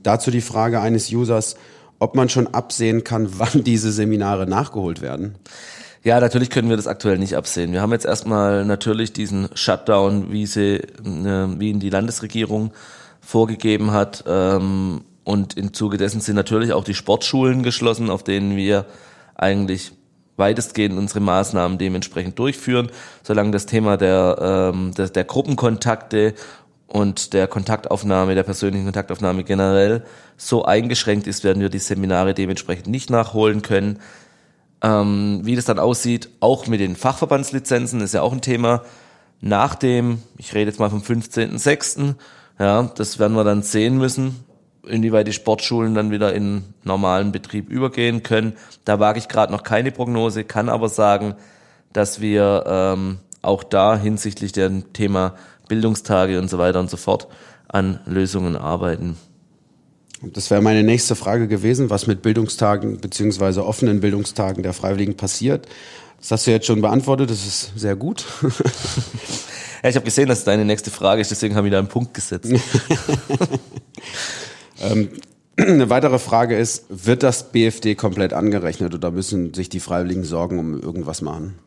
Dazu 0.03 0.31
die 0.31 0.41
Frage 0.41 0.81
eines 0.81 1.13
Users, 1.13 1.57
ob 1.99 2.15
man 2.15 2.29
schon 2.29 2.47
absehen 2.49 3.05
kann, 3.05 3.29
wann 3.39 3.65
diese 3.65 3.93
Seminare 3.93 4.47
nachgeholt 4.47 5.01
werden. 5.01 5.37
Ja, 6.05 6.21
natürlich 6.21 6.51
können 6.51 6.71
wir 6.71 6.77
das 6.77 6.87
aktuell 6.87 7.19
nicht 7.19 7.37
absehen. 7.37 7.73
Wir 7.73 7.83
haben 7.83 7.93
jetzt 7.93 8.07
erstmal 8.07 8.65
natürlich 8.65 9.13
diesen 9.13 9.49
Shutdown, 9.55 10.33
wie 10.33 10.47
sie, 10.47 10.77
äh, 10.77 11.49
wie 11.59 11.71
ihn 11.71 11.81
die 11.81 11.91
Landesregierung 11.91 12.73
vorgegeben 13.21 13.91
hat. 13.91 14.25
Ähm, 14.27 15.03
und 15.25 15.59
im 15.59 15.75
Zuge 15.75 15.99
dessen 15.99 16.21
sind 16.21 16.37
natürlich 16.37 16.73
auch 16.73 16.85
die 16.85 16.95
Sportschulen 16.95 17.63
geschlossen, 17.63 18.09
auf 18.09 18.23
denen 18.23 18.57
wir 18.57 18.87
eigentlich 19.35 19.93
weitestgehend 20.39 20.97
unsere 20.97 21.21
Maßnahmen 21.21 21.77
dementsprechend 21.77 22.39
durchführen, 22.39 22.91
solange 23.23 23.51
das 23.51 23.67
Thema 23.67 23.97
der, 23.97 24.73
ähm, 24.73 24.95
der, 24.97 25.11
der 25.11 25.25
Gruppenkontakte 25.25 26.35
und 26.89 27.35
der 27.35 27.47
Kontaktaufnahme, 27.47 28.35
der 28.35 28.43
persönlichen 28.43 28.87
Kontaktaufnahme 28.87 29.45
generell 29.45 30.05
so 30.37 30.65
eingeschränkt 30.65 31.27
ist, 31.27 31.45
werden 31.45 31.61
wir 31.61 31.69
die 31.69 31.79
Seminare 31.79 32.33
dementsprechend 32.33 32.87
nicht 32.89 33.11
nachholen 33.11 33.61
können. 33.63 34.01
Ähm, 34.83 35.41
wie 35.43 35.55
das 35.55 35.67
dann 35.67 35.79
aussieht, 35.79 36.31
auch 36.41 36.67
mit 36.67 36.81
den 36.81 36.97
Fachverbandslizenzen, 36.97 38.01
ist 38.01 38.15
ja 38.15 38.23
auch 38.23 38.33
ein 38.33 38.41
Thema. 38.41 38.83
Nach 39.41 39.75
dem, 39.75 40.23
ich 40.39 40.55
rede 40.55 40.71
jetzt 40.71 40.81
mal 40.81 40.91
vom 40.91 41.03
15.06., 41.03 42.15
ja, 42.59 42.83
das 42.97 43.19
werden 43.19 43.37
wir 43.37 43.45
dann 43.45 43.63
sehen 43.63 43.99
müssen, 43.99 44.45
inwieweit 44.85 45.29
die 45.29 45.33
Sportschulen 45.33 45.95
dann 45.95 46.11
wieder 46.11 46.35
in 46.35 46.65
normalen 46.85 47.33
Betrieb 47.33 47.69
übergehen 47.69 48.23
können. 48.23 48.55
Da 48.85 48.99
wage 48.99 49.19
ich 49.19 49.29
gerade 49.29 49.53
noch 49.53 49.63
keine 49.63 49.93
Prognose, 49.93 50.43
kann 50.43 50.69
aber 50.69 50.89
sagen, 50.89 51.35
dass 51.93 52.21
wir 52.21 52.65
ähm, 52.67 53.19
auch 53.43 53.63
da 53.63 53.97
hinsichtlich 53.97 54.53
dem 54.53 54.93
Thema 54.93 55.35
Bildungstage 55.69 56.39
und 56.39 56.49
so 56.49 56.59
weiter 56.59 56.81
und 56.81 56.91
so 56.91 56.97
fort 56.97 57.29
an 57.69 58.01
Lösungen 58.07 58.57
arbeiten. 58.57 59.17
Das 60.23 60.51
wäre 60.51 60.61
meine 60.63 60.83
nächste 60.83 61.15
Frage 61.15 61.47
gewesen, 61.47 61.91
was 61.91 62.07
mit 62.09 62.23
Bildungstagen 62.23 63.01
beziehungsweise 63.01 63.65
offenen 63.65 64.01
Bildungstagen 64.01 64.63
der 64.65 64.73
Freiwilligen 64.73 65.17
passiert. 65.17 65.69
Das 66.19 66.33
hast 66.33 66.47
du 66.49 66.51
jetzt 66.51 66.67
schon 66.67 66.81
beantwortet, 66.81 67.31
das 67.31 67.47
ist 67.47 67.73
sehr 67.77 67.95
gut. 67.95 68.25
ja, 69.83 69.89
ich 69.89 69.95
habe 69.95 70.05
gesehen, 70.05 70.29
dass 70.29 70.41
es 70.41 70.45
deine 70.45 70.65
nächste 70.65 70.91
Frage 70.91 71.21
ist, 71.21 71.31
deswegen 71.31 71.55
habe 71.55 71.69
ich 71.69 71.73
da 71.73 71.79
einen 71.79 71.87
Punkt 71.87 72.15
gesetzt. 72.15 72.51
ähm, 74.81 75.11
eine 75.57 75.91
weitere 75.91 76.19
Frage 76.19 76.59
ist, 76.59 76.87
wird 76.89 77.23
das 77.23 77.53
BFD 77.53 77.95
komplett 77.95 78.33
angerechnet 78.33 78.95
oder 78.95 79.13
müssen 79.13 79.55
sich 79.55 79.69
die 79.69 79.81
Freiwilligen 79.81 80.25
Sorgen 80.25 80.59
um 80.59 80.81
irgendwas 80.81 81.23
machen? 81.23 81.59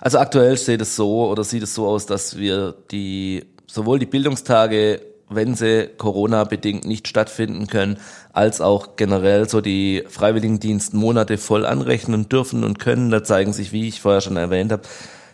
Also 0.00 0.18
aktuell 0.18 0.56
steht 0.56 0.80
es 0.80 0.96
so 0.96 1.28
oder 1.28 1.44
sieht 1.44 1.62
es 1.62 1.74
so 1.74 1.86
aus, 1.86 2.06
dass 2.06 2.36
wir 2.36 2.74
die 2.90 3.44
sowohl 3.66 3.98
die 3.98 4.06
Bildungstage 4.06 5.00
wenn 5.30 5.54
sie 5.54 5.88
Corona-bedingt 5.98 6.84
nicht 6.84 7.08
stattfinden 7.08 7.66
können, 7.66 7.98
als 8.32 8.60
auch 8.60 8.96
generell 8.96 9.48
so 9.48 9.60
die 9.60 10.04
Freiwilligendienstmonate 10.08 11.38
voll 11.38 11.66
anrechnen 11.66 12.28
dürfen 12.28 12.64
und 12.64 12.78
können. 12.78 13.10
Da 13.10 13.22
zeigen 13.22 13.52
sich, 13.52 13.72
wie 13.72 13.88
ich 13.88 14.00
vorher 14.00 14.20
schon 14.20 14.36
erwähnt 14.36 14.72
habe, 14.72 14.82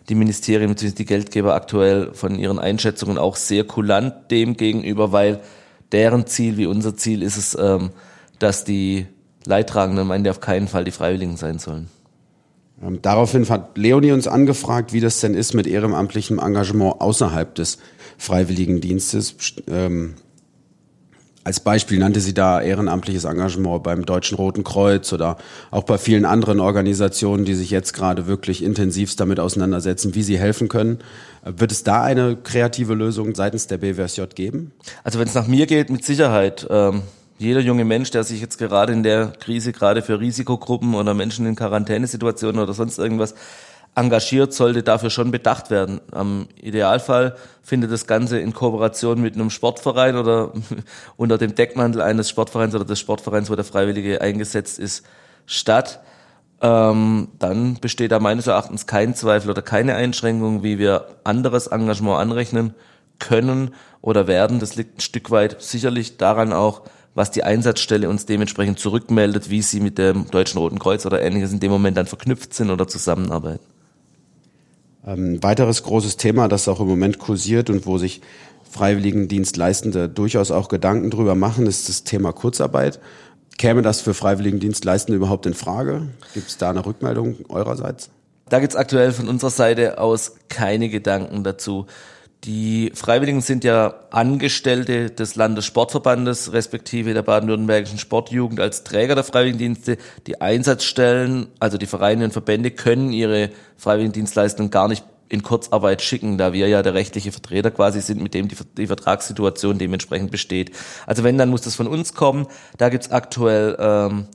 die 0.08 0.14
Ministerien 0.14 0.70
bzw. 0.70 0.94
die 0.94 1.04
Geldgeber 1.04 1.54
aktuell 1.54 2.12
von 2.12 2.38
ihren 2.38 2.58
Einschätzungen 2.58 3.18
auch 3.18 3.36
sehr 3.36 3.64
kulant 3.64 4.30
dem 4.30 4.56
gegenüber, 4.56 5.12
weil 5.12 5.40
deren 5.92 6.26
Ziel 6.26 6.56
wie 6.56 6.66
unser 6.66 6.96
Ziel 6.96 7.22
ist 7.22 7.36
es, 7.36 7.56
ähm, 7.58 7.90
dass 8.38 8.64
die 8.64 9.06
Leidtragenden 9.46 10.06
am 10.06 10.10
Ende 10.10 10.30
auf 10.30 10.40
keinen 10.40 10.68
Fall 10.68 10.84
die 10.84 10.90
Freiwilligen 10.90 11.36
sein 11.36 11.58
sollen. 11.58 11.88
Ähm, 12.82 13.00
daraufhin 13.02 13.48
hat 13.48 13.76
Leonie 13.78 14.12
uns 14.12 14.26
angefragt, 14.26 14.92
wie 14.92 15.00
das 15.00 15.20
denn 15.20 15.34
ist 15.34 15.54
mit 15.54 15.66
ehrenamtlichem 15.66 16.38
Engagement 16.38 17.00
außerhalb 17.00 17.54
des 17.54 17.78
Freiwilligendienstes. 18.18 19.36
Ähm, 19.68 20.14
als 21.44 21.60
Beispiel 21.60 21.98
nannte 21.98 22.20
sie 22.20 22.32
da 22.32 22.60
ehrenamtliches 22.62 23.24
Engagement 23.24 23.82
beim 23.82 24.06
Deutschen 24.06 24.36
Roten 24.36 24.64
Kreuz 24.64 25.12
oder 25.12 25.36
auch 25.70 25.84
bei 25.84 25.98
vielen 25.98 26.24
anderen 26.24 26.58
Organisationen, 26.58 27.44
die 27.44 27.54
sich 27.54 27.70
jetzt 27.70 27.92
gerade 27.92 28.26
wirklich 28.26 28.64
intensivst 28.64 29.20
damit 29.20 29.38
auseinandersetzen, 29.38 30.14
wie 30.14 30.22
sie 30.22 30.38
helfen 30.38 30.68
können. 30.68 31.00
Äh, 31.44 31.52
wird 31.58 31.70
es 31.70 31.84
da 31.84 32.02
eine 32.02 32.36
kreative 32.36 32.94
Lösung 32.94 33.34
seitens 33.34 33.66
der 33.66 33.78
BWSJ 33.78 34.22
geben? 34.34 34.72
Also 35.04 35.18
wenn 35.18 35.28
es 35.28 35.34
nach 35.34 35.46
mir 35.46 35.66
geht, 35.66 35.90
mit 35.90 36.04
Sicherheit. 36.04 36.66
Ähm 36.70 37.02
jeder 37.38 37.60
junge 37.60 37.84
Mensch, 37.84 38.10
der 38.10 38.24
sich 38.24 38.40
jetzt 38.40 38.58
gerade 38.58 38.92
in 38.92 39.02
der 39.02 39.32
Krise, 39.40 39.72
gerade 39.72 40.02
für 40.02 40.20
Risikogruppen 40.20 40.94
oder 40.94 41.14
Menschen 41.14 41.46
in 41.46 41.56
Quarantänesituationen 41.56 42.60
oder 42.60 42.72
sonst 42.72 42.98
irgendwas 42.98 43.34
engagiert, 43.94 44.52
sollte 44.52 44.82
dafür 44.82 45.10
schon 45.10 45.30
bedacht 45.30 45.70
werden. 45.70 46.00
Am 46.12 46.48
Idealfall 46.60 47.36
findet 47.62 47.92
das 47.92 48.06
Ganze 48.06 48.38
in 48.38 48.52
Kooperation 48.52 49.20
mit 49.20 49.34
einem 49.34 49.50
Sportverein 49.50 50.16
oder 50.16 50.52
unter 51.16 51.38
dem 51.38 51.54
Deckmantel 51.54 52.02
eines 52.02 52.28
Sportvereins 52.28 52.74
oder 52.74 52.84
des 52.84 52.98
Sportvereins, 52.98 53.50
wo 53.50 53.54
der 53.54 53.64
Freiwillige 53.64 54.20
eingesetzt 54.20 54.78
ist, 54.78 55.04
statt. 55.46 56.00
Ähm, 56.60 57.28
dann 57.38 57.74
besteht 57.80 58.12
da 58.12 58.20
meines 58.20 58.46
Erachtens 58.46 58.86
kein 58.86 59.14
Zweifel 59.14 59.50
oder 59.50 59.62
keine 59.62 59.96
Einschränkung, 59.96 60.62
wie 60.62 60.78
wir 60.78 61.08
anderes 61.24 61.66
Engagement 61.66 62.20
anrechnen 62.20 62.74
können 63.18 63.74
oder 64.00 64.26
werden. 64.26 64.60
Das 64.60 64.76
liegt 64.76 64.98
ein 64.98 65.00
Stück 65.00 65.30
weit 65.30 65.60
sicherlich 65.62 66.16
daran 66.16 66.52
auch, 66.52 66.82
was 67.14 67.30
die 67.30 67.44
Einsatzstelle 67.44 68.08
uns 68.08 68.26
dementsprechend 68.26 68.78
zurückmeldet, 68.78 69.50
wie 69.50 69.62
sie 69.62 69.80
mit 69.80 69.98
dem 69.98 70.30
Deutschen 70.30 70.58
Roten 70.58 70.78
Kreuz 70.78 71.06
oder 71.06 71.22
ähnliches 71.22 71.52
in 71.52 71.60
dem 71.60 71.70
Moment 71.70 71.96
dann 71.96 72.06
verknüpft 72.06 72.54
sind 72.54 72.70
oder 72.70 72.88
zusammenarbeiten. 72.88 73.64
Ein 75.04 75.34
ähm, 75.34 75.42
weiteres 75.42 75.82
großes 75.82 76.16
Thema, 76.16 76.48
das 76.48 76.66
auch 76.66 76.80
im 76.80 76.88
Moment 76.88 77.18
kursiert 77.18 77.70
und 77.70 77.86
wo 77.86 77.98
sich 77.98 78.22
Freiwilligendienstleistende 78.70 80.08
durchaus 80.08 80.50
auch 80.50 80.68
Gedanken 80.68 81.10
drüber 81.10 81.34
machen, 81.34 81.66
ist 81.66 81.88
das 81.88 82.02
Thema 82.04 82.32
Kurzarbeit. 82.32 82.98
Käme 83.56 83.82
das 83.82 84.00
für 84.00 84.14
Freiwilligendienstleistende 84.14 85.16
überhaupt 85.16 85.46
in 85.46 85.54
Frage? 85.54 86.08
Gibt 86.32 86.48
es 86.48 86.58
da 86.58 86.70
eine 86.70 86.84
Rückmeldung 86.84 87.36
eurerseits? 87.48 88.10
Da 88.48 88.58
gibt 88.58 88.72
es 88.72 88.76
aktuell 88.76 89.12
von 89.12 89.28
unserer 89.28 89.50
Seite 89.50 89.98
aus 89.98 90.34
keine 90.48 90.88
Gedanken 90.88 91.44
dazu. 91.44 91.86
Die 92.44 92.92
Freiwilligen 92.94 93.40
sind 93.40 93.64
ja 93.64 93.94
Angestellte 94.10 95.10
des 95.10 95.34
Landessportverbandes 95.34 96.52
respektive 96.52 97.14
der 97.14 97.22
baden-württembergischen 97.22 97.98
Sportjugend 97.98 98.60
als 98.60 98.84
Träger 98.84 99.14
der 99.14 99.24
Freiwilligendienste. 99.24 99.96
Die 100.26 100.42
Einsatzstellen, 100.42 101.46
also 101.58 101.78
die 101.78 101.86
Vereine 101.86 102.26
und 102.26 102.32
Verbände 102.32 102.70
können 102.70 103.14
ihre 103.14 103.48
Freiwilligendienstleistungen 103.78 104.70
gar 104.70 104.88
nicht 104.88 105.04
in 105.30 105.42
Kurzarbeit 105.42 106.02
schicken, 106.02 106.36
da 106.36 106.52
wir 106.52 106.68
ja 106.68 106.82
der 106.82 106.92
rechtliche 106.92 107.32
Vertreter 107.32 107.70
quasi 107.70 108.02
sind, 108.02 108.22
mit 108.22 108.34
dem 108.34 108.48
die, 108.48 108.56
die 108.76 108.86
Vertragssituation 108.86 109.78
dementsprechend 109.78 110.30
besteht. 110.30 110.70
Also 111.06 111.24
wenn, 111.24 111.38
dann 111.38 111.48
muss 111.48 111.62
das 111.62 111.74
von 111.74 111.86
uns 111.86 112.12
kommen. 112.12 112.46
Da 112.76 112.90
gibt's 112.90 113.10
aktuell 113.10 113.74
ähm, 113.78 114.26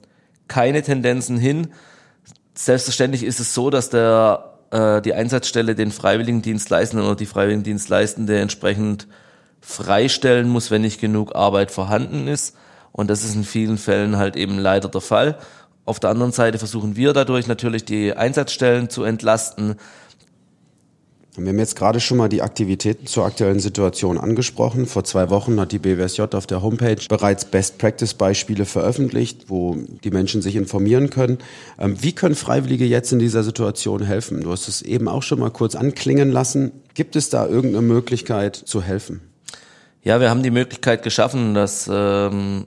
keine 0.47 0.81
Tendenzen 0.81 1.37
hin. 1.37 1.67
Selbstverständlich 2.55 3.23
ist 3.23 3.39
es 3.39 3.53
so, 3.53 3.69
dass 3.69 3.91
der 3.91 4.48
äh, 4.71 5.01
die 5.01 5.13
Einsatzstelle 5.13 5.75
den 5.75 5.91
Freiwilligendienstleistenden 5.91 7.07
oder 7.07 7.15
die 7.15 7.25
Freiwilligendienstleistende 7.25 8.39
entsprechend 8.39 9.07
freistellen 9.61 10.49
muss, 10.49 10.71
wenn 10.71 10.81
nicht 10.81 11.01
genug 11.01 11.35
Arbeit 11.35 11.71
vorhanden 11.71 12.27
ist. 12.27 12.55
Und 12.91 13.09
das 13.09 13.23
ist 13.23 13.35
in 13.35 13.43
vielen 13.43 13.77
Fällen 13.77 14.17
halt 14.17 14.35
eben 14.35 14.57
leider 14.57 14.89
der 14.89 15.01
Fall. 15.01 15.37
Auf 15.85 15.99
der 15.99 16.11
anderen 16.11 16.31
Seite 16.31 16.59
versuchen 16.59 16.95
wir 16.95 17.13
dadurch 17.13 17.47
natürlich 17.47 17.85
die 17.85 18.13
Einsatzstellen 18.13 18.89
zu 18.89 19.03
entlasten, 19.03 19.75
wir 21.41 21.49
haben 21.49 21.59
jetzt 21.59 21.75
gerade 21.75 21.99
schon 21.99 22.17
mal 22.17 22.29
die 22.29 22.41
Aktivitäten 22.41 23.05
zur 23.05 23.25
aktuellen 23.25 23.59
Situation 23.59 24.17
angesprochen. 24.17 24.85
Vor 24.85 25.03
zwei 25.03 25.29
Wochen 25.29 25.59
hat 25.59 25.71
die 25.71 25.79
BWSJ 25.79 26.21
auf 26.33 26.47
der 26.47 26.61
Homepage 26.61 27.01
bereits 27.07 27.45
Best-Practice-Beispiele 27.45 28.65
veröffentlicht, 28.65 29.45
wo 29.47 29.77
die 30.03 30.11
Menschen 30.11 30.41
sich 30.41 30.55
informieren 30.55 31.09
können. 31.09 31.39
Ähm, 31.77 32.01
wie 32.01 32.13
können 32.13 32.35
Freiwillige 32.35 32.85
jetzt 32.85 33.11
in 33.11 33.19
dieser 33.19 33.43
Situation 33.43 34.03
helfen? 34.03 34.41
Du 34.41 34.51
hast 34.51 34.67
es 34.67 34.81
eben 34.81 35.07
auch 35.07 35.23
schon 35.23 35.39
mal 35.39 35.51
kurz 35.51 35.75
anklingen 35.75 36.31
lassen. 36.31 36.71
Gibt 36.93 37.15
es 37.15 37.29
da 37.29 37.47
irgendeine 37.47 37.85
Möglichkeit 37.85 38.55
zu 38.55 38.81
helfen? 38.81 39.21
Ja, 40.03 40.19
wir 40.19 40.29
haben 40.29 40.43
die 40.43 40.51
Möglichkeit 40.51 41.03
geschaffen, 41.03 41.53
dass 41.53 41.89
ähm, 41.91 42.65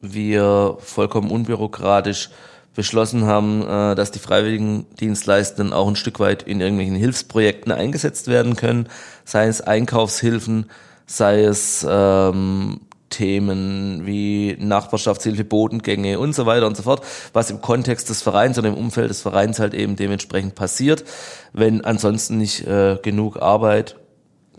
wir 0.00 0.76
vollkommen 0.80 1.30
unbürokratisch 1.30 2.30
beschlossen 2.74 3.26
haben, 3.26 3.62
äh, 3.62 3.94
dass 3.94 4.10
die 4.10 4.18
Freiwilligendienstleistenden 4.18 5.72
auch 5.72 5.88
ein 5.88 5.96
Stück 5.96 6.20
weit 6.20 6.42
in 6.42 6.60
irgendwelchen 6.60 6.96
Hilfsprojekten 6.96 7.72
eingesetzt 7.72 8.28
werden 8.28 8.56
können, 8.56 8.88
sei 9.24 9.46
es 9.46 9.60
Einkaufshilfen, 9.60 10.66
sei 11.06 11.44
es 11.44 11.86
ähm, 11.88 12.80
Themen 13.10 14.06
wie 14.06 14.56
Nachbarschaftshilfe, 14.58 15.44
Bodengänge 15.44 16.18
und 16.18 16.34
so 16.34 16.46
weiter 16.46 16.66
und 16.66 16.76
so 16.76 16.82
fort, 16.82 17.04
was 17.32 17.50
im 17.50 17.60
Kontext 17.60 18.08
des 18.08 18.22
Vereins 18.22 18.58
oder 18.58 18.68
im 18.68 18.74
Umfeld 18.74 19.10
des 19.10 19.22
Vereins 19.22 19.60
halt 19.60 19.74
eben 19.74 19.94
dementsprechend 19.94 20.56
passiert, 20.56 21.04
wenn 21.52 21.84
ansonsten 21.84 22.38
nicht 22.38 22.66
äh, 22.66 22.98
genug 23.02 23.40
Arbeit 23.40 23.96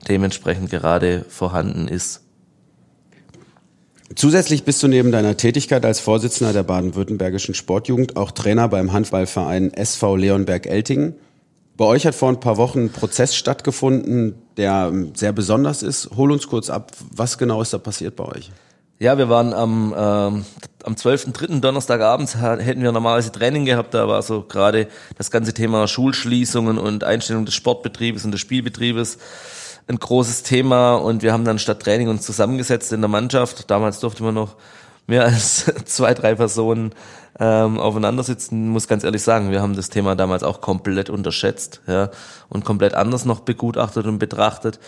dementsprechend 0.08 0.70
gerade 0.70 1.26
vorhanden 1.28 1.88
ist. 1.88 2.25
Zusätzlich 4.14 4.64
bist 4.64 4.84
du 4.84 4.88
neben 4.88 5.12
deiner 5.12 5.36
Tätigkeit 5.36 5.84
als 5.84 6.00
Vorsitzender 6.00 6.54
der 6.54 6.62
baden-württembergischen 6.64 7.56
Sportjugend 7.56 8.18
auch 8.18 8.32
Trainer 8.32 8.68
beim 8.68 8.94
Handballverein 8.94 9.74
SV 9.74 10.16
Leonberg-Eltingen. 10.18 11.16
Bei 11.76 11.86
euch 11.86 12.06
hat 12.06 12.14
vor 12.14 12.30
ein 12.30 12.40
paar 12.40 12.58
Wochen 12.58 12.86
ein 12.86 12.92
Prozess 12.92 13.36
stattgefunden, 13.36 14.36
der 14.58 14.94
sehr 15.16 15.34
besonders 15.34 15.82
ist. 15.82 16.12
Hol 16.16 16.32
uns 16.32 16.48
kurz 16.48 16.70
ab, 16.70 16.92
was 17.12 17.38
genau 17.38 17.62
ist 17.62 17.74
da 17.74 17.80
passiert 17.80 18.16
bei 18.16 18.26
euch? 18.26 18.52
Ja, 19.00 19.18
wir 19.18 19.28
waren 19.28 19.54
am, 19.54 19.94
ähm, 19.98 20.46
am 20.84 20.94
12.3. 20.94 21.60
Donnerstagabend, 21.60 22.38
hätten 22.40 22.82
wir 22.82 22.94
normalerweise 22.94 23.32
Training 23.32 23.66
gehabt, 23.66 23.94
da 23.94 24.08
war 24.08 24.22
so 24.22 24.44
gerade 24.44 24.88
das 25.18 25.32
ganze 25.32 25.54
Thema 25.54 25.86
Schulschließungen 25.88 26.78
und 26.78 27.04
Einstellung 27.04 27.44
des 27.44 27.56
Sportbetriebes 27.56 28.24
und 28.24 28.32
des 28.32 28.40
Spielbetriebes 28.40 29.18
ein 29.88 30.00
großes 30.00 30.44
Thema 30.44 30.96
und 30.96 31.22
wir 31.22 31.32
haben 31.32 31.46
dann 31.46 31.60
statt 31.60 31.82
Training 31.82 32.10
uns 32.10 32.26
zusammengesetzt 32.26 32.92
in 32.92 33.02
der 33.02 33.10
Mannschaft. 33.10 33.70
Damals 33.70 34.00
durfte 34.00 34.24
man 34.24 34.34
noch 34.34 34.56
mehr 35.08 35.26
als 35.26 35.72
zwei, 35.86 36.14
drei 36.14 36.36
Personen 36.36 36.94
ähm, 37.40 37.80
aufeinander 37.80 38.24
sitzen, 38.24 38.70
muss 38.70 38.88
ganz 38.88 39.04
ehrlich 39.04 39.22
sagen, 39.22 39.52
wir 39.52 39.62
haben 39.62 39.76
das 39.76 39.90
Thema 39.90 40.16
damals 40.16 40.42
auch 40.42 40.62
komplett 40.62 41.10
unterschätzt 41.10 41.82
ja, 41.86 42.10
und 42.48 42.64
komplett 42.64 42.94
anders 42.94 43.26
noch 43.26 43.42
begutachtet 43.42 44.08
und 44.08 44.20
betrachtet. 44.20 44.80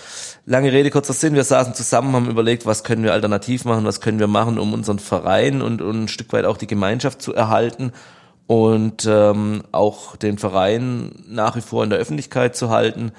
Lange 0.46 0.72
Rede, 0.72 0.89
kurzer 0.89 1.13
Sinn, 1.13 1.36
wir 1.36 1.44
saßen 1.44 1.74
zusammen, 1.74 2.13
haben 2.13 2.30
überlegt, 2.30 2.66
was 2.66 2.86
können 2.86 3.04
wir 3.04 3.12
alternativ 3.12 3.66
machen, 3.66 3.84
was 3.84 4.00
können 4.00 4.20
wir 4.20 4.27
machen, 4.27 4.60
um 4.60 4.74
unseren 4.74 5.00
Verein 5.00 5.62
und, 5.62 5.82
und 5.82 6.04
ein 6.04 6.08
Stück 6.08 6.32
weit 6.32 6.46
auch 6.46 6.58
die 6.58 6.68
Gemeinschaft 6.68 7.22
zu 7.22 7.34
erhalten 7.36 7.92
und 8.48 9.06
ähm, 9.06 9.63
auch 9.74 10.16
den 10.16 10.38
Verein 10.38 11.12
nach 11.27 11.58
wie 11.58 11.62
vor 11.62 11.84
in 11.84 11.89
der 11.89 12.00
Öffentlichkeit 12.00 12.56
zu 12.56 12.70
halten 12.70 13.12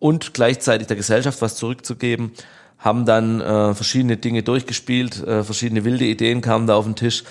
und 0.00 0.34
gleichzeitig 0.34 0.88
der 0.88 0.96
Gesellschaft 0.96 1.40
was 1.40 1.54
zurückzugeben 1.54 2.32
haben 2.80 3.04
dann 3.04 3.40
äh, 3.40 3.74
verschiedene 3.74 4.16
Dinge 4.16 4.42
durchgespielt, 4.42 5.22
äh, 5.22 5.44
verschiedene 5.44 5.84
wilde 5.84 6.06
Ideen 6.06 6.40
kamen 6.40 6.66
da 6.66 6.74
auf 6.74 6.86
den 6.86 6.96
Tisch. 6.96 7.24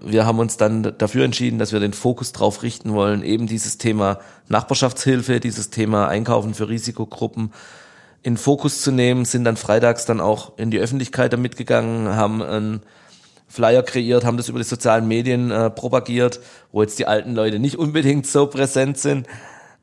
Wir 0.00 0.26
haben 0.26 0.40
uns 0.40 0.58
dann 0.58 0.94
dafür 0.98 1.24
entschieden, 1.24 1.58
dass 1.58 1.72
wir 1.72 1.80
den 1.80 1.94
Fokus 1.94 2.32
drauf 2.32 2.62
richten 2.62 2.92
wollen, 2.92 3.22
eben 3.22 3.46
dieses 3.46 3.78
Thema 3.78 4.18
Nachbarschaftshilfe, 4.48 5.40
dieses 5.40 5.70
Thema 5.70 6.08
Einkaufen 6.08 6.52
für 6.52 6.68
Risikogruppen 6.68 7.52
in 8.22 8.36
Fokus 8.36 8.82
zu 8.82 8.90
nehmen, 8.90 9.24
sind 9.24 9.44
dann 9.44 9.56
freitags 9.56 10.04
dann 10.04 10.20
auch 10.20 10.58
in 10.58 10.72
die 10.72 10.80
Öffentlichkeit 10.80 11.32
damit 11.32 11.56
gegangen, 11.56 12.08
haben 12.08 12.42
einen 12.42 12.80
Flyer 13.46 13.84
kreiert, 13.84 14.24
haben 14.24 14.36
das 14.36 14.48
über 14.48 14.58
die 14.58 14.64
sozialen 14.64 15.06
Medien 15.06 15.52
äh, 15.52 15.70
propagiert, 15.70 16.40
wo 16.72 16.82
jetzt 16.82 16.98
die 16.98 17.06
alten 17.06 17.36
Leute 17.36 17.60
nicht 17.60 17.78
unbedingt 17.78 18.26
so 18.26 18.48
präsent 18.48 18.98
sind 18.98 19.28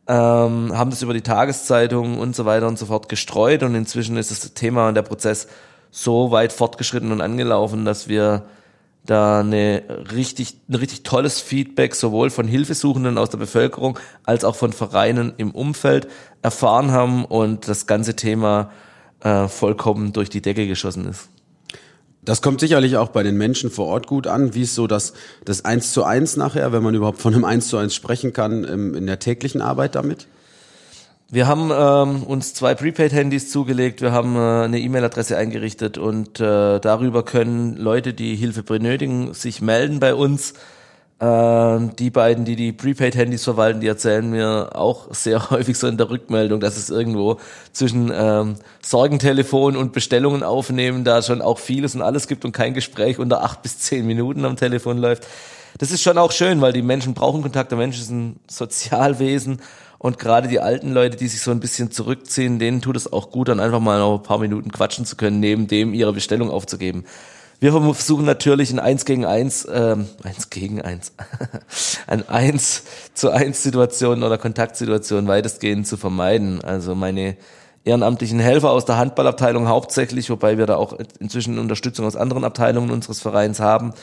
ähm, 0.07 0.77
haben 0.77 0.89
das 0.89 1.01
über 1.01 1.13
die 1.13 1.21
Tageszeitung 1.21 2.17
und 2.17 2.35
so 2.35 2.45
weiter 2.45 2.67
und 2.67 2.77
so 2.77 2.87
fort 2.87 3.09
gestreut 3.09 3.63
und 3.63 3.75
inzwischen 3.75 4.17
ist 4.17 4.31
das 4.31 4.53
Thema 4.53 4.87
und 4.87 4.95
der 4.95 5.01
Prozess 5.01 5.47
so 5.91 6.31
weit 6.31 6.51
fortgeschritten 6.51 7.11
und 7.11 7.21
angelaufen, 7.21 7.85
dass 7.85 8.07
wir 8.07 8.45
da 9.05 9.41
eine 9.41 9.83
richtig, 10.13 10.57
ein 10.69 10.75
richtig 10.75 11.03
tolles 11.03 11.41
Feedback 11.41 11.93
sowohl 11.93 12.29
von 12.29 12.47
Hilfesuchenden 12.47 13.17
aus 13.17 13.29
der 13.29 13.37
Bevölkerung 13.37 13.99
als 14.23 14.45
auch 14.45 14.55
von 14.55 14.71
Vereinen 14.73 15.33
im 15.37 15.51
Umfeld 15.51 16.07
erfahren 16.41 16.91
haben 16.91 17.25
und 17.25 17.67
das 17.67 17.85
ganze 17.85 18.15
Thema 18.15 18.71
äh, 19.21 19.47
vollkommen 19.47 20.13
durch 20.13 20.29
die 20.29 20.41
Decke 20.41 20.67
geschossen 20.67 21.07
ist. 21.07 21.29
Das 22.25 22.41
kommt 22.41 22.61
sicherlich 22.61 22.95
auch 22.97 23.09
bei 23.09 23.23
den 23.23 23.37
Menschen 23.37 23.69
vor 23.69 23.87
Ort 23.87 24.07
gut 24.07 24.27
an. 24.27 24.55
Wie 24.55 24.61
ist 24.61 24.75
so 24.75 24.87
das, 24.87 25.13
das 25.43 25.65
Eins 25.65 25.91
zu 25.91 26.03
Eins 26.05 26.37
nachher, 26.37 26.71
wenn 26.71 26.83
man 26.83 26.95
überhaupt 26.95 27.21
von 27.21 27.33
einem 27.33 27.43
Eins 27.43 27.67
zu 27.67 27.77
Eins 27.77 27.93
sprechen 27.93 28.31
kann, 28.31 28.63
im, 28.63 28.95
in 28.95 29.05
der 29.07 29.19
täglichen 29.19 29.61
Arbeit 29.61 29.95
damit? 29.95 30.27
Wir 31.29 31.47
haben 31.47 31.71
ähm, 31.73 32.23
uns 32.23 32.53
zwei 32.53 32.75
Prepaid-Handys 32.75 33.49
zugelegt, 33.49 34.01
wir 34.01 34.11
haben 34.11 34.35
äh, 34.35 34.65
eine 34.65 34.79
E-Mail-Adresse 34.79 35.35
eingerichtet 35.35 35.97
und 35.97 36.39
äh, 36.39 36.79
darüber 36.79 37.25
können 37.25 37.75
Leute, 37.75 38.13
die 38.13 38.35
Hilfe 38.35 38.61
benötigen, 38.61 39.33
sich 39.33 39.59
melden 39.59 39.99
bei 39.99 40.13
uns. 40.13 40.53
Äh, 41.23 41.79
die 41.99 42.09
beiden, 42.09 42.43
die 42.43 42.57
die 42.57 42.73
Prepaid-Handys 42.73 43.45
verwalten, 43.45 43.79
die 43.79 43.87
erzählen 43.87 44.29
mir 44.29 44.71
auch 44.73 45.13
sehr 45.13 45.49
häufig 45.51 45.77
so 45.77 45.87
in 45.87 45.95
der 45.95 46.09
Rückmeldung, 46.09 46.59
dass 46.59 46.75
es 46.75 46.89
irgendwo 46.89 47.37
zwischen 47.71 48.11
ähm, 48.13 48.55
Sorgentelefon 48.81 49.77
und 49.77 49.93
Bestellungen 49.93 50.43
aufnehmen 50.43 51.05
da 51.05 51.21
schon 51.21 51.41
auch 51.41 51.59
vieles 51.59 51.95
und 51.95 52.01
alles 52.01 52.27
gibt 52.27 52.43
und 52.43 52.51
kein 52.51 52.73
Gespräch 52.73 53.19
unter 53.19 53.41
acht 53.41 53.61
bis 53.61 53.79
zehn 53.79 54.05
Minuten 54.05 54.43
am 54.43 54.57
Telefon 54.57 54.97
läuft. 54.97 55.25
Das 55.77 55.91
ist 55.91 56.01
schon 56.01 56.17
auch 56.17 56.33
schön, 56.33 56.59
weil 56.59 56.73
die 56.73 56.81
Menschen 56.81 57.13
brauchen 57.13 57.41
Kontakt. 57.41 57.71
Der 57.71 57.77
Mensch 57.77 57.99
ist 57.99 58.11
ein 58.11 58.39
Sozialwesen 58.49 59.61
und 59.99 60.19
gerade 60.19 60.49
die 60.49 60.59
alten 60.59 60.91
Leute, 60.91 61.15
die 61.15 61.29
sich 61.29 61.39
so 61.39 61.51
ein 61.51 61.61
bisschen 61.61 61.89
zurückziehen, 61.89 62.59
denen 62.59 62.81
tut 62.81 62.97
es 62.97 63.11
auch 63.11 63.31
gut, 63.31 63.47
dann 63.47 63.61
einfach 63.61 63.79
mal 63.79 63.99
noch 63.99 64.17
ein 64.17 64.23
paar 64.23 64.39
Minuten 64.39 64.71
quatschen 64.71 65.05
zu 65.05 65.15
können, 65.15 65.39
neben 65.39 65.67
dem 65.67 65.93
ihre 65.93 66.11
Bestellung 66.11 66.49
aufzugeben. 66.49 67.05
Wir 67.63 67.71
versuchen 67.71 68.25
natürlich 68.25 68.73
ein 68.73 68.79
Eins 68.79 69.05
gegen 69.05 69.23
Eins, 69.23 69.65
ähm, 69.71 70.09
Eins 70.21 70.49
gegen 70.49 70.81
Eins, 70.81 71.13
ein 72.07 72.27
Eins 72.27 72.83
zu 73.13 73.29
Eins 73.29 73.63
Situation 73.63 74.21
oder 74.21 74.37
Kontaktsituation 74.37 75.29
weitestgehend 75.29 75.87
zu 75.87 75.95
vermeiden. 75.95 76.61
Also 76.61 76.93
meine 76.93 77.37
ehrenamtlichen 77.85 78.41
Helfer 78.41 78.69
aus 78.69 78.83
der 78.83 78.97
Handballabteilung 78.97 79.69
hauptsächlich, 79.69 80.29
wobei 80.29 80.57
wir 80.57 80.65
da 80.65 80.75
auch 80.75 80.91
inzwischen 81.21 81.57
Unterstützung 81.57 82.05
aus 82.05 82.17
anderen 82.17 82.43
Abteilungen 82.43 82.91
unseres 82.91 83.21
Vereins 83.21 83.61
haben, 83.61 83.93